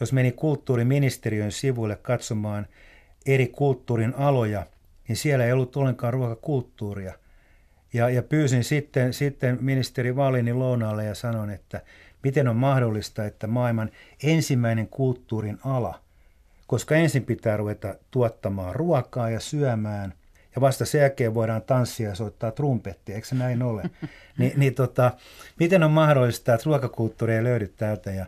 [0.00, 2.66] jos meni kulttuuriministeriön sivuille katsomaan
[3.26, 4.66] eri kulttuurin aloja,
[5.08, 7.14] niin siellä ei ollut ollenkaan ruokakulttuuria.
[7.92, 11.80] Ja, ja pyysin sitten, sitten ministeri Valinin lounaalle ja sanoin, että
[12.22, 13.90] miten on mahdollista, että maailman
[14.22, 16.00] ensimmäinen kulttuurin ala
[16.68, 20.14] koska ensin pitää ruveta tuottamaan ruokaa ja syömään,
[20.58, 23.82] ja vasta sen jälkeen voidaan tanssia ja soittaa trumpettia, eikö se näin ole?
[24.38, 25.10] Ni, niin tota,
[25.60, 28.10] miten on mahdollista, että ruokakulttuuri ei löydy täältä?
[28.10, 28.26] Ja,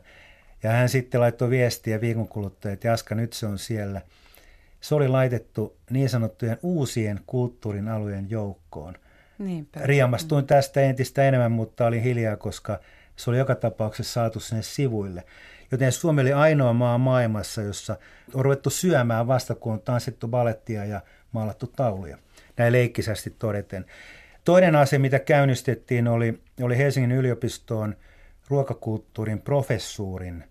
[0.62, 4.00] ja hän sitten laittoi viestiä viikon kuluttua, että Jaska, nyt se on siellä.
[4.80, 8.94] Se oli laitettu niin sanottujen uusien kulttuurin alueen joukkoon.
[9.38, 9.80] Niinpä.
[9.84, 12.80] Riemastuin tästä entistä enemmän, mutta oli hiljaa, koska
[13.16, 15.24] se oli joka tapauksessa saatu sinne sivuille.
[15.72, 17.96] Joten Suomi oli ainoa maa maailmassa, jossa
[18.34, 21.00] on ruvettu syömään vasta, kun on tanssittu balettia ja
[21.32, 22.18] maalattu tauluja.
[22.56, 23.84] Näin leikkisästi todeten.
[24.44, 27.96] Toinen asia, mitä käynnistettiin, oli, oli Helsingin yliopistoon
[28.48, 30.44] ruokakulttuurin professuurin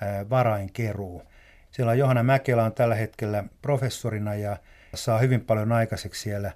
[0.00, 1.22] ää, varainkeruu.
[1.70, 4.56] Siellä Johanna Mäkelä on tällä hetkellä professorina ja
[4.94, 6.52] saa hyvin paljon aikaiseksi siellä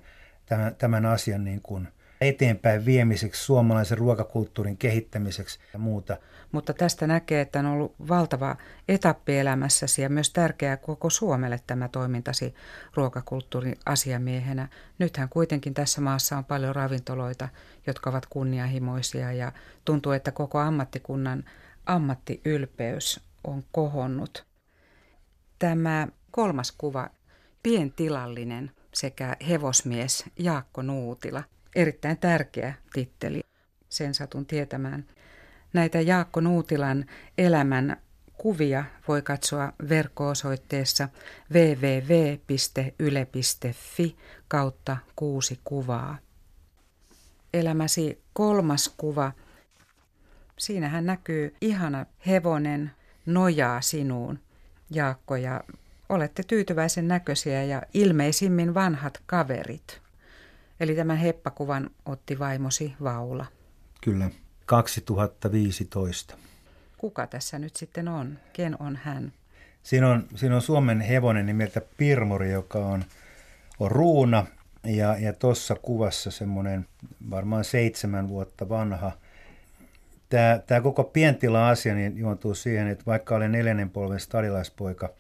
[0.47, 1.89] tämän, tämän asian niin kuin
[2.21, 6.17] eteenpäin viemiseksi, suomalaisen ruokakulttuurin kehittämiseksi ja muuta.
[6.53, 8.57] Mutta tästä näkee, että on ollut valtava
[8.89, 12.55] etappi elämässäsi ja myös tärkeää koko Suomelle tämä toimintasi
[12.95, 14.69] ruokakulttuurin asiamiehenä.
[14.99, 17.49] Nythän kuitenkin tässä maassa on paljon ravintoloita,
[17.87, 19.53] jotka ovat kunnianhimoisia ja
[19.85, 21.45] tuntuu, että koko ammattikunnan
[21.87, 24.47] ammattiylpeys on kohonnut.
[25.59, 27.11] Tämä kolmas kuva,
[27.63, 31.43] pientilallinen sekä hevosmies Jaakko Nuutila–
[31.79, 33.41] erittäin tärkeä titteli.
[33.89, 35.05] Sen satun tietämään.
[35.73, 37.05] Näitä Jaakko Nuutilan
[37.39, 37.97] elämän
[38.39, 41.09] kuvia voi katsoa verkko-osoitteessa
[41.53, 42.47] www.yle.fi
[44.49, 46.19] kautta kuusi kuvaa.
[47.55, 49.33] Elämäsi kolmas kuva.
[50.59, 52.91] Siinähän näkyy ihana hevonen
[53.27, 54.39] nojaa sinuun,
[54.91, 55.65] Jaakko, ja
[56.09, 60.08] olette tyytyväisen näköisiä ja ilmeisimmin vanhat kaverit.
[60.81, 63.47] Eli tämän heppakuvan otti vaimosi Vaula.
[64.01, 64.31] Kyllä,
[64.67, 66.37] 2015.
[66.99, 68.39] Kuka tässä nyt sitten on?
[68.53, 69.33] Ken on hän?
[69.83, 73.05] Siinä on, siinä on Suomen hevonen nimeltä Pirmuri, joka on,
[73.81, 74.47] on ruuna.
[74.85, 76.87] Ja, ja tuossa kuvassa semmoinen
[77.31, 79.13] varmaan seitsemän vuotta vanha.
[80.29, 85.11] Tämä, tämä koko pientila-asia niin juontuu siihen, että vaikka olen neljännen polven stadilaispoika,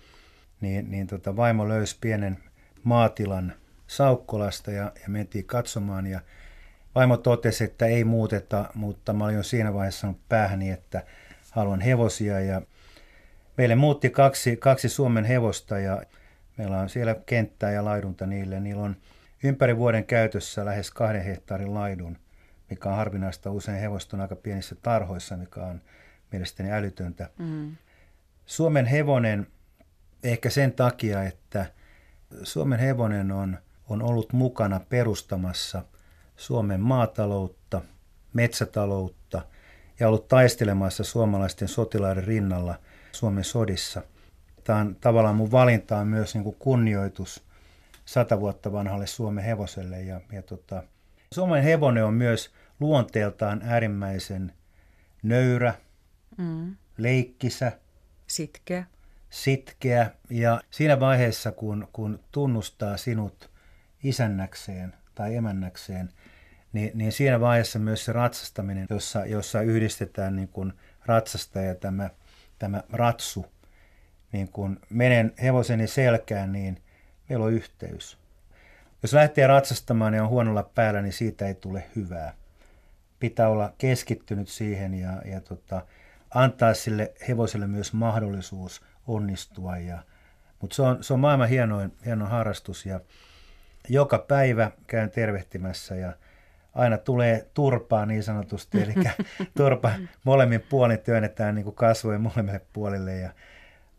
[0.60, 2.38] niin, niin tota, vaimo löysi pienen
[2.84, 3.52] maatilan–
[3.88, 6.20] Saukkolasta ja, ja mentiin katsomaan ja
[6.94, 11.02] vaimo totesi, että ei muuteta, mutta mä olin jo siinä vaiheessa sanonut päähäni, että
[11.50, 12.62] haluan hevosia ja
[13.56, 16.02] meille muutti kaksi, kaksi Suomen hevosta ja
[16.56, 18.60] meillä on siellä kenttää ja laidunta niille.
[18.60, 18.96] Niillä on
[19.42, 22.18] ympäri vuoden käytössä lähes kahden hehtaarin laidun,
[22.70, 23.50] mikä on harvinaista.
[23.50, 25.80] Usein hevosta on aika pienissä tarhoissa, mikä on
[26.32, 27.30] mielestäni älytöntä.
[27.38, 27.76] Mm.
[28.46, 29.46] Suomen hevonen
[30.22, 31.66] ehkä sen takia, että
[32.42, 35.82] Suomen hevonen on on ollut mukana perustamassa
[36.36, 37.80] Suomen maataloutta,
[38.32, 39.42] metsätaloutta
[40.00, 42.74] ja ollut taistelemassa suomalaisten sotilaiden rinnalla
[43.12, 44.02] Suomen sodissa.
[44.64, 47.44] Tämä on tavallaan mun valinta on myös niin kuin kunnioitus
[48.04, 50.02] sata vuotta vanhalle Suomen hevoselle.
[50.02, 50.82] Ja, ja tota,
[51.34, 54.52] Suomen hevonen on myös luonteeltaan äärimmäisen
[55.22, 55.74] nöyrä,
[56.38, 56.76] mm.
[56.96, 57.72] leikkisä,
[58.26, 58.86] sitkeä.
[59.30, 60.10] sitkeä.
[60.30, 63.50] Ja siinä vaiheessa, kun, kun tunnustaa sinut
[64.02, 66.08] isännäkseen tai emännäkseen,
[66.72, 70.72] niin, niin siinä vaiheessa myös se ratsastaminen, jossa, jossa yhdistetään niin kuin
[71.06, 72.10] ratsasta ja tämä,
[72.58, 73.46] tämä ratsu,
[74.32, 76.82] niin kun menen hevoseni selkään, niin
[77.28, 78.18] meillä on yhteys.
[79.02, 82.34] Jos lähtee ratsastamaan ja on huonolla päällä, niin siitä ei tule hyvää.
[83.20, 85.82] Pitää olla keskittynyt siihen ja, ja tota,
[86.34, 89.78] antaa sille hevoselle myös mahdollisuus onnistua.
[89.78, 90.02] Ja,
[90.60, 93.00] mutta se on, se on maailman hienoin, hieno harrastus ja
[93.88, 96.12] joka päivä käyn tervehtimässä ja
[96.74, 98.94] aina tulee turpaa niin sanotusti, eli
[99.56, 99.92] turpa
[100.24, 103.30] molemmin puolin työnnetään niin kuin kasvojen molemmille puolille ja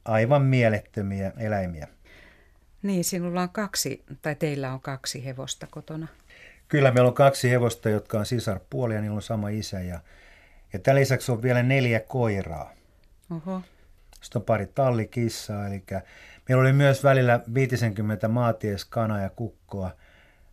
[0.06, 1.88] aivan mielettömiä eläimiä.
[2.84, 6.08] Niin, sinulla on kaksi, tai teillä on kaksi hevosta kotona.
[6.67, 9.99] Kyllä, meillä on kaksi hevosta, jotka on sisarpuolia, niillä on sama isä ja,
[10.73, 12.73] ja tämän lisäksi on vielä neljä koiraa.
[13.32, 13.62] Oho.
[14.21, 15.84] Sitten on pari tallikissaa, eli
[16.50, 19.92] Meillä oli myös välillä 50 maaties, kana ja kukkoa,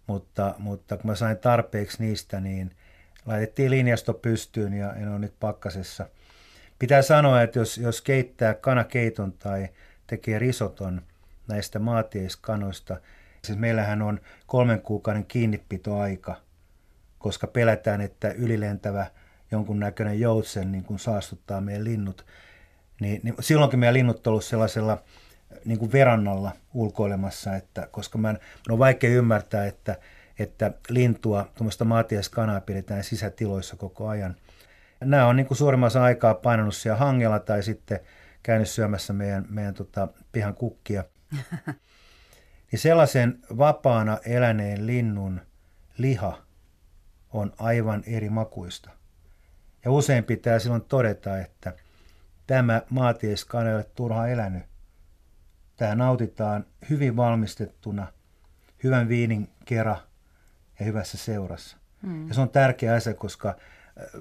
[0.06, 2.76] mutta, mutta kun mä sain tarpeeksi niistä, niin
[3.26, 6.08] laitettiin linjasto pystyyn ja ne on nyt pakkasessa.
[6.78, 9.68] Pitää sanoa, että jos, jos keittää kanakeiton tai
[10.06, 11.02] tekee risoton
[11.48, 13.00] näistä maatieskanoista,
[13.44, 16.36] siis meillähän on kolmen kuukauden kiinnipitoaika,
[17.18, 19.06] koska pelätään, että ylilentävä
[19.50, 22.26] jonkunnäköinen joutsen niin kun saastuttaa meidän linnut.
[23.00, 25.02] Niin, niin silloinkin meidän linnut on ollut sellaisella
[25.64, 28.38] niin kuin verannalla ulkoilemassa, että, koska mä, mä
[28.70, 29.96] on vaikea ymmärtää, että,
[30.38, 34.36] että lintua, tuommoista maatiaskanaa pidetään sisätiloissa koko ajan.
[35.00, 38.00] Nämä on niin kuin suurimmassa aikaa painanut siellä hangella tai sitten
[38.42, 41.04] käynyt syömässä meidän, meidän tota, pihan kukkia.
[42.72, 45.40] niin sellaisen vapaana eläneen linnun
[45.98, 46.42] liha
[47.32, 48.90] on aivan eri makuista.
[49.84, 51.74] Ja usein pitää silloin todeta, että
[52.46, 54.62] tämä maatieskana ei ole turha elänyt.
[55.76, 58.06] Tämä nautitaan hyvin valmistettuna,
[58.84, 59.96] hyvän viinin kera
[60.78, 61.76] ja hyvässä seurassa.
[62.02, 62.28] Mm.
[62.28, 63.56] Ja se on tärkeä asia, koska äh,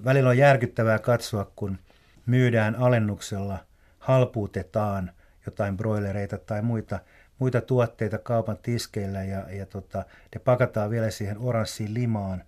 [0.03, 1.77] välillä on järkyttävää katsoa, kun
[2.25, 3.57] myydään alennuksella,
[3.99, 5.11] halpuutetaan
[5.45, 6.99] jotain broilereita tai muita,
[7.39, 12.43] muita tuotteita kaupan tiskeillä ja, ja tota, ne pakataan vielä siihen oranssiin limaan,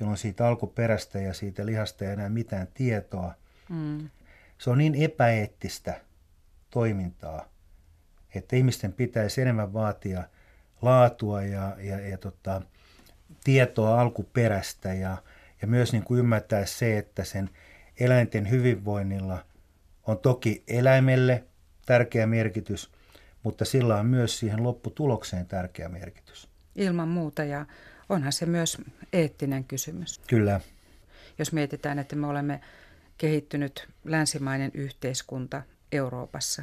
[0.00, 3.34] jolloin siitä alkuperästä ja siitä lihasta ei enää mitään tietoa.
[3.68, 4.10] Mm.
[4.58, 6.00] Se on niin epäeettistä
[6.70, 7.48] toimintaa,
[8.38, 10.24] että ihmisten pitäisi enemmän vaatia
[10.82, 12.62] laatua ja, ja, ja tota,
[13.44, 15.16] tietoa alkuperästä ja,
[15.62, 17.50] ja myös niin kuin ymmärtää se, että sen
[18.00, 19.44] eläinten hyvinvoinnilla
[20.06, 21.44] on toki eläimelle
[21.86, 22.90] tärkeä merkitys,
[23.42, 26.48] mutta sillä on myös siihen lopputulokseen tärkeä merkitys.
[26.74, 27.66] Ilman muuta ja
[28.08, 28.78] onhan se myös
[29.12, 30.20] eettinen kysymys.
[30.26, 30.60] Kyllä.
[31.38, 32.60] Jos mietitään, että me olemme
[33.18, 36.62] kehittynyt länsimainen yhteiskunta Euroopassa,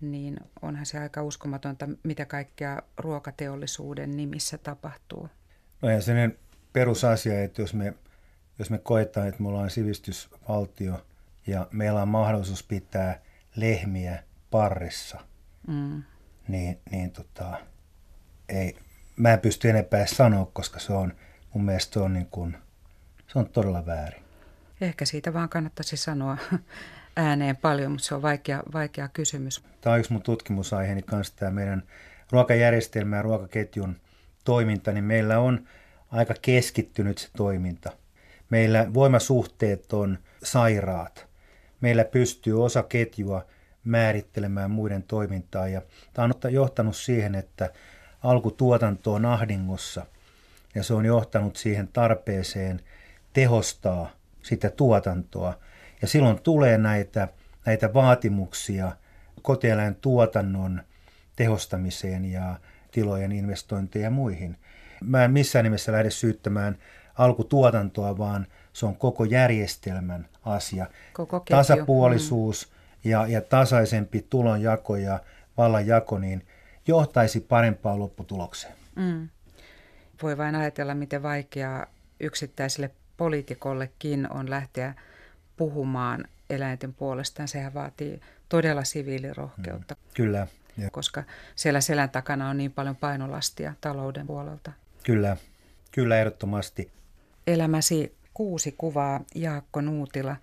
[0.00, 5.28] niin onhan se aika uskomatonta, mitä kaikkea ruokateollisuuden nimissä tapahtuu.
[5.82, 6.38] No ja sellainen
[6.72, 7.94] perusasia, että jos me,
[8.58, 11.06] jos me koetaan, että me ollaan sivistysvaltio
[11.46, 13.20] ja meillä on mahdollisuus pitää
[13.56, 15.20] lehmiä parissa,
[15.66, 16.02] mm.
[16.48, 17.58] niin, niin tota,
[18.48, 18.76] ei,
[19.16, 21.12] mä en pysty enempää sanoa, koska se on,
[21.54, 22.56] mun mielestä se on, niin kuin,
[23.26, 24.22] se on todella väärin.
[24.80, 26.36] Ehkä siitä vaan kannattaisi sanoa
[27.18, 29.62] ääneen paljon, mutta se on vaikea, vaikea kysymys.
[29.80, 31.82] Tämä on yksi mun tutkimusaiheeni kanssa, tämä meidän
[32.30, 33.96] ruokajärjestelmä ja ruokaketjun
[34.44, 35.68] toiminta, niin meillä on
[36.10, 37.92] aika keskittynyt se toiminta.
[38.50, 41.26] Meillä voimasuhteet on sairaat.
[41.80, 43.46] Meillä pystyy osa ketjua
[43.84, 47.70] määrittelemään muiden toimintaa ja tämä on johtanut siihen, että
[48.22, 50.06] alkutuotanto on ahdingossa
[50.74, 52.80] ja se on johtanut siihen tarpeeseen
[53.32, 54.10] tehostaa
[54.42, 55.54] sitä tuotantoa.
[56.02, 57.28] Ja silloin tulee näitä,
[57.66, 58.92] näitä vaatimuksia
[59.42, 60.82] kotieläin tuotannon
[61.36, 64.56] tehostamiseen ja tilojen investointeja ja muihin.
[65.04, 66.78] Mä en missään nimessä lähde syyttämään
[67.14, 70.86] alkutuotantoa, vaan se on koko järjestelmän asia.
[71.12, 73.10] Koko Tasapuolisuus mm.
[73.10, 75.20] ja, ja tasaisempi tulonjako ja
[75.56, 76.46] vallanjako niin
[76.86, 78.74] johtaisi parempaan lopputulokseen.
[78.96, 79.28] Mm.
[80.22, 81.86] Voi vain ajatella, miten vaikeaa
[82.20, 84.94] yksittäiselle poliitikollekin on lähteä
[85.58, 87.48] puhumaan eläinten puolestaan.
[87.48, 89.94] Sehän vaatii todella siviilirohkeutta.
[89.94, 90.00] Mm.
[90.14, 90.46] Kyllä.
[90.78, 90.90] Ja.
[90.90, 91.22] Koska
[91.56, 94.72] siellä selän takana on niin paljon painolastia talouden puolelta.
[95.04, 95.36] Kyllä,
[95.92, 96.90] kyllä ehdottomasti.
[97.46, 100.36] Elämäsi kuusi kuvaa, Jaakko Nuutila.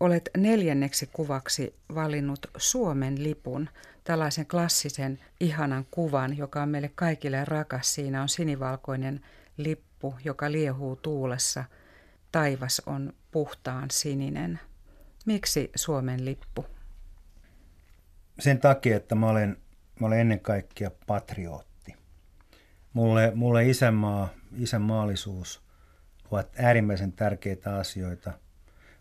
[0.00, 3.68] Olet neljänneksi kuvaksi valinnut Suomen lipun,
[4.04, 7.94] tällaisen klassisen ihanan kuvan, joka on meille kaikille rakas.
[7.94, 9.20] Siinä on sinivalkoinen
[9.56, 11.64] lippu, joka liehuu tuulessa.
[12.34, 14.60] Taivas on puhtaan sininen.
[15.26, 16.66] Miksi Suomen lippu?
[18.38, 19.56] Sen takia, että mä olen,
[20.00, 21.94] mä olen ennen kaikkea patriotti.
[22.92, 25.62] Mulle, mulle isänmaa, isänmaallisuus
[26.30, 28.32] ovat äärimmäisen tärkeitä asioita.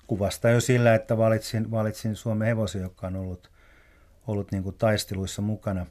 [0.08, 3.52] Kuvasta jo sillä, että valitsin, valitsin Suomen hevosen, joka on ollut,
[4.28, 5.86] ollut niin kuin taisteluissa mukana.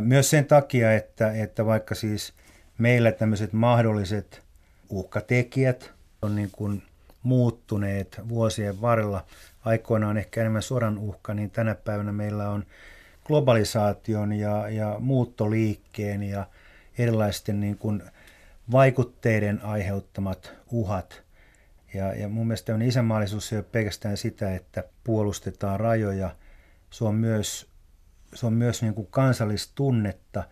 [0.00, 2.34] Myös sen takia, että, että vaikka siis
[2.78, 4.42] meillä tämmöiset mahdolliset
[4.90, 5.95] uhkatekijät
[6.26, 6.82] on niin kuin
[7.22, 9.24] muuttuneet vuosien varrella.
[9.64, 12.64] Aikoinaan ehkä enemmän sodan uhka, niin tänä päivänä meillä on
[13.24, 16.46] globalisaation ja, ja muuttoliikkeen ja
[16.98, 18.02] erilaisten niin kuin
[18.70, 21.22] vaikutteiden aiheuttamat uhat.
[21.94, 26.36] Ja, ja mun mielestä on isänmaallisuus ei ole pelkästään sitä, että puolustetaan rajoja.
[26.90, 27.66] Se on myös,
[28.34, 30.44] se on myös niin kuin kansallistunnetta,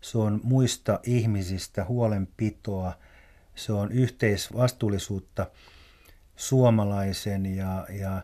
[0.00, 2.92] se on muista ihmisistä huolenpitoa,
[3.56, 5.50] se on yhteisvastuullisuutta
[6.36, 8.22] suomalaisen ja, ja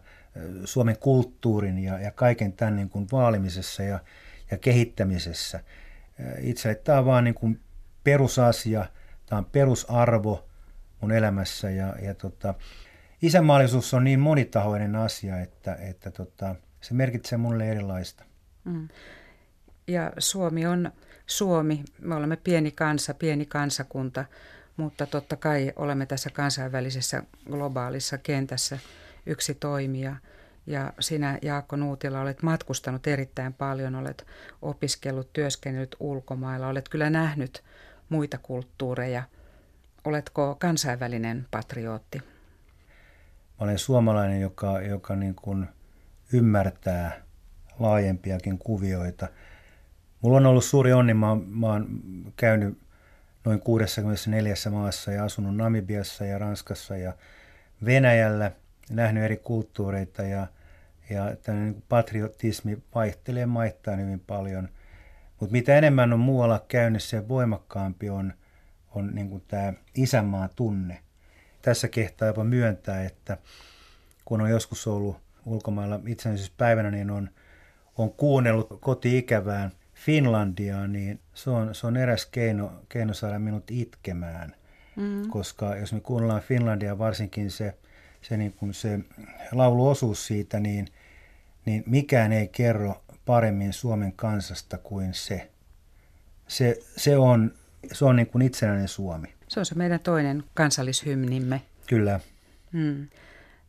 [0.64, 3.98] Suomen kulttuurin ja, ja kaiken tämän niin kuin vaalimisessa ja,
[4.50, 5.61] ja kehittämisessä.
[6.40, 7.61] Itse tämä on vaan niin kuin
[8.04, 8.87] perusasia,
[9.27, 10.48] tämä on perusarvo
[11.00, 12.54] mun elämässä ja, ja tota,
[13.23, 18.25] isänmaallisuus on niin monitahoinen asia, että, että tota, se merkitsee mulle erilaista.
[18.65, 18.88] Mm.
[19.87, 20.92] Ja Suomi on
[21.27, 24.25] Suomi, me olemme pieni kansa, pieni kansakunta,
[24.83, 28.78] mutta totta kai olemme tässä kansainvälisessä globaalissa kentässä
[29.26, 30.16] yksi toimija.
[30.66, 34.26] Ja sinä, Jaakko Nuutila, olet matkustanut erittäin paljon, olet
[34.62, 37.62] opiskellut, työskennellyt ulkomailla, olet kyllä nähnyt
[38.08, 39.22] muita kulttuureja.
[40.04, 42.18] Oletko kansainvälinen patriotti?
[42.18, 45.66] Mä olen suomalainen, joka, joka niin kuin
[46.33, 47.22] ymmärtää
[47.78, 49.28] laajempiakin kuvioita.
[50.20, 51.87] Mulla on ollut suuri onni, mä oon, mä oon
[52.37, 52.78] käynyt
[53.45, 57.13] noin 64 maassa ja asunut Namibiassa ja Ranskassa ja
[57.85, 58.53] Venäjällä,
[58.90, 60.47] nähnyt eri kulttuureita ja,
[61.11, 64.69] ja niin patriotismi vaihtelee maittain hyvin paljon.
[65.40, 68.33] Mutta mitä enemmän on muualla käynyt, se voimakkaampi on,
[68.95, 71.01] on niin tämä isänmaa tunne.
[71.63, 73.38] Tässä kehtaa jopa myöntää, että
[74.25, 75.17] kun on joskus ollut
[75.47, 77.31] ulkomailla itsenäisyyspäivänä, niin on,
[77.99, 79.73] on kuunnellut koti-ikävään
[80.05, 84.55] Finlandia, niin se on, se on eräs keino, keino saada minut itkemään.
[84.96, 85.29] Mm.
[85.29, 87.75] Koska jos me kuunnellaan Finlandia, varsinkin se,
[88.21, 88.98] se, niin kuin se
[89.53, 90.88] lauluosuus siitä, niin,
[91.67, 95.50] niin mikään ei kerro paremmin Suomen kansasta kuin se.
[96.48, 97.53] Se, se on,
[97.92, 99.29] se on niin kuin itsenäinen Suomi.
[99.48, 101.63] Se on se meidän toinen kansallishymnimme.
[101.87, 102.21] Kyllä.
[102.73, 103.09] Mm.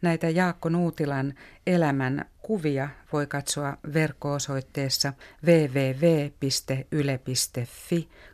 [0.04, 1.34] Näitä Jaakko Nuutilan
[1.68, 5.14] elämän kuvia voi katsoa verkko-osoitteessa
[5.46, 6.40] www.yle.fi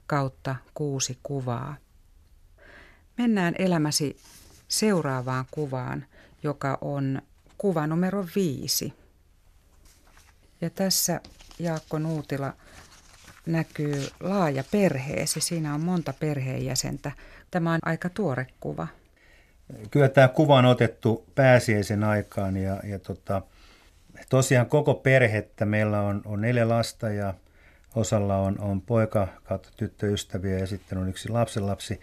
[0.07, 1.75] kautta kuusi kuvaa.
[3.17, 4.17] Mennään elämäsi
[4.67, 6.05] seuraavaan kuvaan,
[6.43, 7.21] joka on
[7.57, 8.93] kuva numero viisi.
[10.61, 11.21] Ja tässä
[11.59, 12.53] Jaakko Nuutila
[13.45, 15.41] näkyy laaja perheesi.
[15.41, 17.11] Siinä on monta perheenjäsentä.
[17.51, 18.87] Tämä on aika tuore kuva.
[19.91, 23.41] Kyllä tämä kuva on otettu pääsiäisen aikaan ja, ja tota,
[24.29, 25.65] tosiaan koko perhettä.
[25.65, 27.33] Meillä on, on neljä lasta ja
[27.95, 31.99] osalla on, on poika kautta tyttöystäviä ja sitten on yksi lapsenlapsi.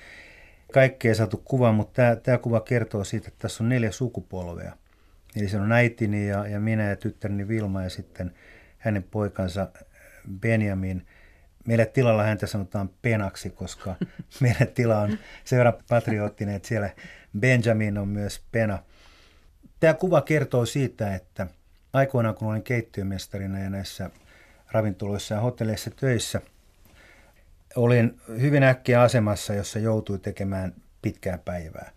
[0.73, 4.77] Kaikkea ei saatu kuva, mutta tämä, tämä kuva kertoo siitä, että tässä on neljä sukupolvea.
[5.37, 8.35] Eli se on äitini ja, ja minä ja tyttäreni Vilma ja sitten
[8.79, 9.69] hänen poikansa
[10.41, 11.07] Benjamin.
[11.67, 13.95] Meille tilalla häntä sanotaan penaksi, koska
[14.41, 16.91] meidän tila on sen verran patriottinen, että siellä
[17.41, 18.79] Benjamin on myös pena.
[19.81, 21.47] Tämä kuva kertoo siitä, että
[21.93, 24.11] aikoinaan kun olin keittiömestarina ja näissä
[24.71, 26.41] ravintoloissa ja hotelleissa töissä,
[27.77, 31.91] olin hyvin äkkiä asemassa, jossa joutui tekemään pitkää päivää.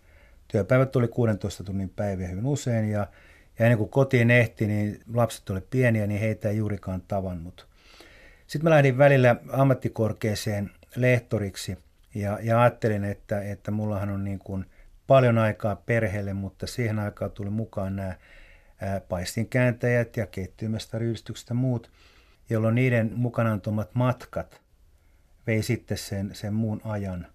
[0.48, 3.06] Työpäivät tuli 16 tunnin päiviä hyvin usein ja,
[3.58, 7.69] ja ennen kuin kotiin ehti, niin lapset olivat pieniä, niin heitä ei juurikaan tavannut.
[8.50, 11.78] Sitten mä lähdin välillä ammattikorkeeseen lehtoriksi
[12.14, 14.66] ja, ja ajattelin, että, että mullahan on niin kuin
[15.06, 18.14] paljon aikaa perheelle, mutta siihen aikaan tuli mukaan nämä
[19.08, 21.90] paistinkääntäjät ja keittiömestariyhdistykset ja muut,
[22.50, 24.60] jolloin niiden mukanaan tuomat matkat
[25.46, 27.26] vei sitten sen, sen muun ajan.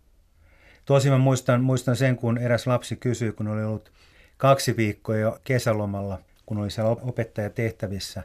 [0.85, 3.91] Tosin mä muistan, muistan sen, kun eräs lapsi kysyi, kun oli ollut
[4.37, 8.23] kaksi viikkoa jo kesälomalla, kun oli siellä opettajatehtävissä.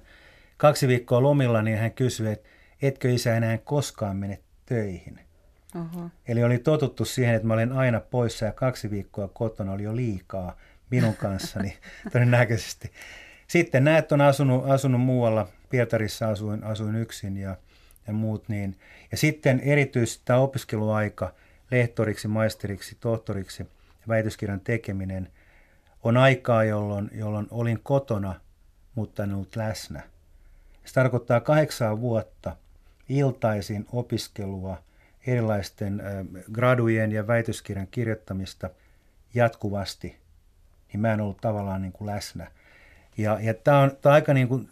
[0.56, 2.48] Kaksi viikkoa lomilla, niin hän kysyi, että
[2.82, 5.20] etkö isä enää koskaan mene töihin.
[5.74, 6.10] Oho.
[6.28, 9.96] Eli oli totuttu siihen, että mä olin aina poissa ja kaksi viikkoa kotona oli jo
[9.96, 10.56] liikaa
[10.90, 11.76] minun kanssani
[12.12, 12.92] todennäköisesti.
[13.46, 17.56] Sitten näet on asunut, asunut muualla, Pietarissa asuin, asuin yksin ja,
[18.06, 18.76] ja muut niin.
[19.10, 21.34] Ja sitten erityisesti tämä opiskeluaika
[21.70, 25.28] lehtoriksi, maisteriksi, tohtoriksi ja väitöskirjan tekeminen
[26.02, 28.40] on aikaa, jolloin, jolloin olin kotona,
[28.94, 30.02] mutta en ollut läsnä.
[30.84, 32.56] Se tarkoittaa kahdeksan vuotta
[33.10, 34.82] iltaisin opiskelua,
[35.26, 36.02] erilaisten
[36.52, 38.70] gradujen ja väitöskirjan kirjoittamista
[39.34, 40.16] jatkuvasti,
[40.92, 42.50] niin mä en ollut tavallaan niin kuin läsnä.
[43.16, 44.68] Ja, ja tämä on, tää on aika niin kuin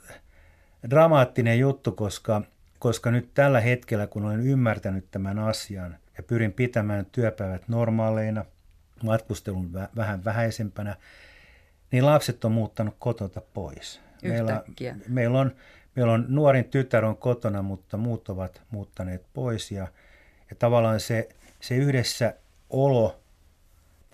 [0.91, 2.43] dramaattinen juttu, koska,
[2.79, 8.45] koska nyt tällä hetkellä, kun olen ymmärtänyt tämän asian ja pyrin pitämään työpäivät normaaleina,
[9.03, 10.97] matkustelun vä, vähän vähäisempänä,
[11.93, 14.01] niin lapset on muuttanut kotota pois.
[14.23, 14.63] Meillä,
[15.09, 15.53] meillä, on,
[15.99, 19.89] meillä on nuorin tytär on kotona, mutta muut ovat muuttaneet pois ja,
[20.51, 21.29] ja tavallaan se,
[21.61, 22.35] se yhdessä
[22.71, 23.21] olo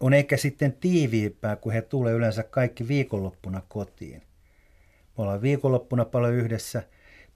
[0.01, 4.23] on ehkä sitten tiiviimpää, kun he tulee yleensä kaikki viikonloppuna kotiin.
[5.19, 6.83] Me ollaan viikonloppuna paljon yhdessä.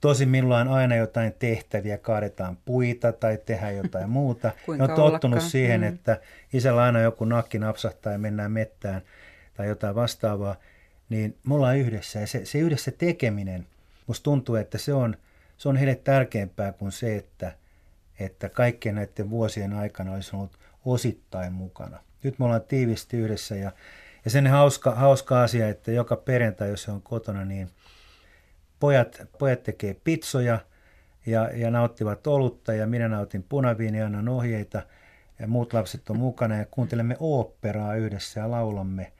[0.01, 4.51] Tosin minulla on aina jotain tehtäviä, kaadetaan puita tai tehdään jotain muuta.
[4.77, 5.51] ne on tottunut ollakaan.
[5.51, 5.87] siihen, mm.
[5.87, 6.19] että
[6.53, 9.01] isällä aina joku nakki napsahtaa ja mennään mettään
[9.53, 10.55] tai jotain vastaavaa.
[11.09, 13.65] Niin me ollaan yhdessä ja se, se yhdessä tekeminen,
[14.09, 15.15] musta tuntuu, että se on,
[15.57, 17.51] se on heille tärkeämpää kuin se, että,
[18.19, 21.99] että kaikkien näiden vuosien aikana olisi ollut osittain mukana.
[22.23, 23.71] Nyt me ollaan tiivisti yhdessä ja,
[24.25, 27.69] ja sen hauska, hauska asia, että joka perjantai, jos se on kotona, niin
[28.79, 30.59] pojat, pojat tekee pitsoja
[31.25, 34.81] ja, ja nauttivat olutta ja minä nautin punaviinia, annan ohjeita
[35.39, 39.11] ja muut lapset on mukana ja kuuntelemme oopperaa yhdessä ja laulamme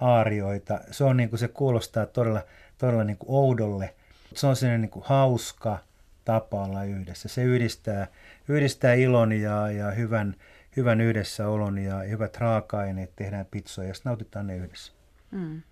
[0.00, 0.80] aarioita.
[0.90, 2.42] Se on niin kuin se kuulostaa todella,
[2.78, 3.94] todella niin kuin oudolle.
[4.34, 5.78] Se on sellainen niin kuin hauska
[6.24, 7.28] tapa olla yhdessä.
[7.28, 8.06] Se yhdistää,
[8.48, 10.36] yhdistää ilon ja, ja hyvän,
[10.76, 14.92] hyvän yhdessäolon ja hyvät raaka-aineet, tehdään pizzoja ja nautitaan ne yhdessä.
[15.30, 15.62] Mm.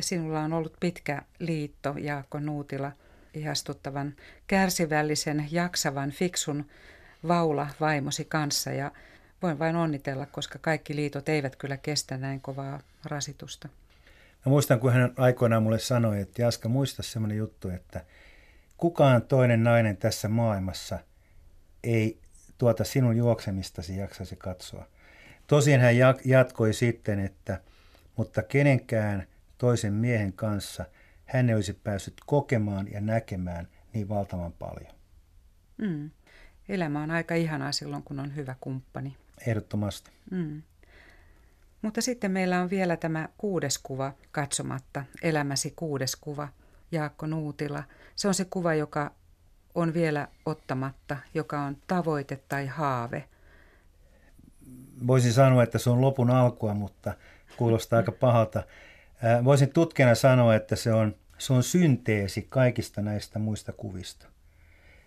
[0.00, 2.92] Sinulla on ollut pitkä liitto, Jaakko Nuutila,
[3.34, 4.14] ihastuttavan,
[4.46, 6.66] kärsivällisen, jaksavan, fiksun
[7.28, 8.90] vaula vaimosi kanssa ja
[9.42, 13.68] voin vain onnitella, koska kaikki liitot eivät kyllä kestä näin kovaa rasitusta.
[14.46, 18.04] Mä muistan, kun hän aikoinaan mulle sanoi, että Jaska, muista semmoinen juttu, että
[18.76, 20.98] kukaan toinen nainen tässä maailmassa
[21.84, 22.20] ei
[22.58, 24.86] tuota sinun juoksemistasi jaksaisi katsoa.
[25.46, 27.60] Tosin hän jatkoi sitten, että
[28.16, 29.26] mutta kenenkään
[29.58, 30.84] toisen miehen kanssa
[31.24, 34.94] hän ei olisi päässyt kokemaan ja näkemään niin valtavan paljon.
[35.78, 36.10] Mm.
[36.68, 39.16] Elämä on aika ihanaa silloin, kun on hyvä kumppani.
[39.46, 40.10] Ehdottomasti.
[40.30, 40.62] Mm.
[41.82, 46.48] Mutta sitten meillä on vielä tämä kuudes kuva katsomatta, elämäsi kuudes kuva,
[46.92, 47.84] Jaakko Nuutila.
[48.16, 49.10] Se on se kuva, joka
[49.74, 53.24] on vielä ottamatta, joka on tavoite tai haave.
[55.06, 57.14] Voisin sanoa, että se on lopun alkua, mutta
[57.56, 58.62] kuulostaa aika pahalta.
[59.44, 64.26] Voisin tutkijana sanoa, että se on, se on synteesi kaikista näistä muista kuvista.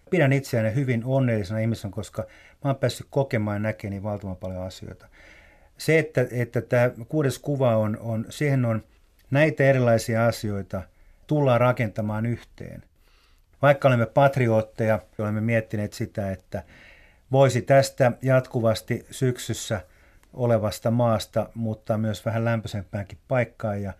[0.09, 2.21] Pidän itseäni hyvin onnellisena ihmisenä, koska
[2.63, 5.07] mä oon päässyt kokemaan ja näkemään niin valtavan paljon asioita.
[5.77, 8.83] Se, että, että tämä kuudes kuva on, on, siihen on
[9.31, 10.81] näitä erilaisia asioita
[11.27, 12.83] tullaan rakentamaan yhteen.
[13.61, 16.63] Vaikka olemme patriotteja, olemme miettineet sitä, että
[17.31, 19.81] voisi tästä jatkuvasti syksyssä
[20.33, 23.93] olevasta maasta muuttaa myös vähän lämpöisempäänkin paikkaan ja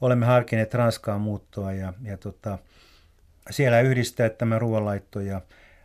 [0.00, 2.58] olemme harkineet Ranskaan muuttoa ja, ja tota,
[3.50, 5.40] siellä yhdistää tämä ruoanlaitto ja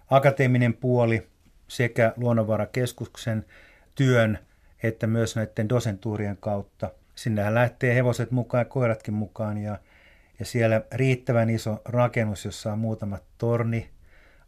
[0.10, 1.28] akateeminen puoli
[1.68, 3.46] sekä luonnonvarakeskuksen
[3.96, 4.40] työn
[4.84, 6.92] että myös näiden dosentuurien kautta.
[7.16, 9.78] Sinnehän lähtee hevoset mukaan ja koiratkin mukaan ja,
[10.40, 13.90] ja siellä riittävän iso rakennus, jossa on muutama torni,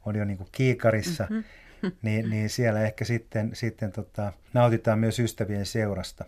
[0.05, 1.91] on jo niin kuin kiikarissa, mm-hmm.
[2.01, 6.25] niin, niin siellä ehkä sitten, sitten tota, nautitaan myös ystävien seurasta.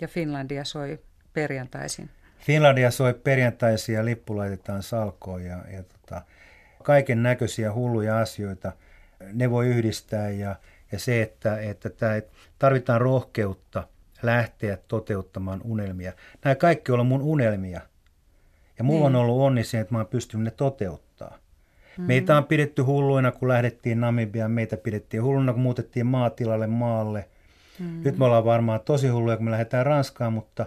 [0.00, 0.98] Ja Finlandia soi
[1.32, 2.10] perjantaisin.
[2.38, 6.22] Finlandia soi perjantaisin ja lippu laitetaan salkoon ja, ja tota,
[6.82, 8.72] kaiken näköisiä hulluja asioita
[9.32, 10.56] ne voi yhdistää ja,
[10.94, 12.22] ja se, että, että tämä,
[12.58, 13.88] tarvitaan rohkeutta
[14.22, 16.12] lähteä toteuttamaan unelmia.
[16.44, 17.80] Nämä kaikki ovat mun unelmia.
[18.78, 19.16] Ja mulla niin.
[19.16, 21.30] on ollut onni siihen, että mä oon pystynyt ne toteuttaa.
[21.30, 22.04] Mm-hmm.
[22.04, 24.50] Meitä on pidetty hulluina, kun lähdettiin Namibiaan.
[24.50, 27.28] Meitä pidettiin hulluina, kun muutettiin maatilalle maalle.
[27.78, 28.02] Mm-hmm.
[28.04, 30.66] Nyt me ollaan varmaan tosi hulluja, kun me lähdetään Ranskaan, mutta,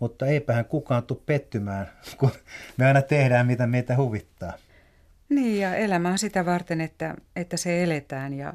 [0.00, 2.30] mutta eipähän kukaan tule pettymään, kun
[2.76, 4.52] me aina tehdään, mitä meitä huvittaa.
[5.28, 8.54] Niin, ja elämä on sitä varten, että, että se eletään ja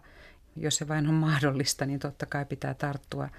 [0.61, 3.29] jos se vain on mahdollista, niin totta kai pitää tarttua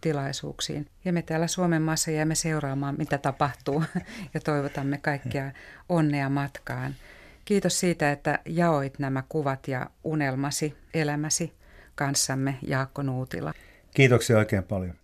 [0.00, 0.86] tilaisuuksiin.
[1.04, 3.84] Ja me täällä Suomen maassa jäämme seuraamaan, mitä tapahtuu
[4.34, 5.52] ja toivotamme kaikkia
[5.88, 6.94] onnea matkaan.
[7.44, 11.52] Kiitos siitä, että jaoit nämä kuvat ja unelmasi, elämäsi
[11.94, 13.52] kanssamme, Jaakko Nuutila.
[13.94, 14.94] Kiitoksia oikein paljon.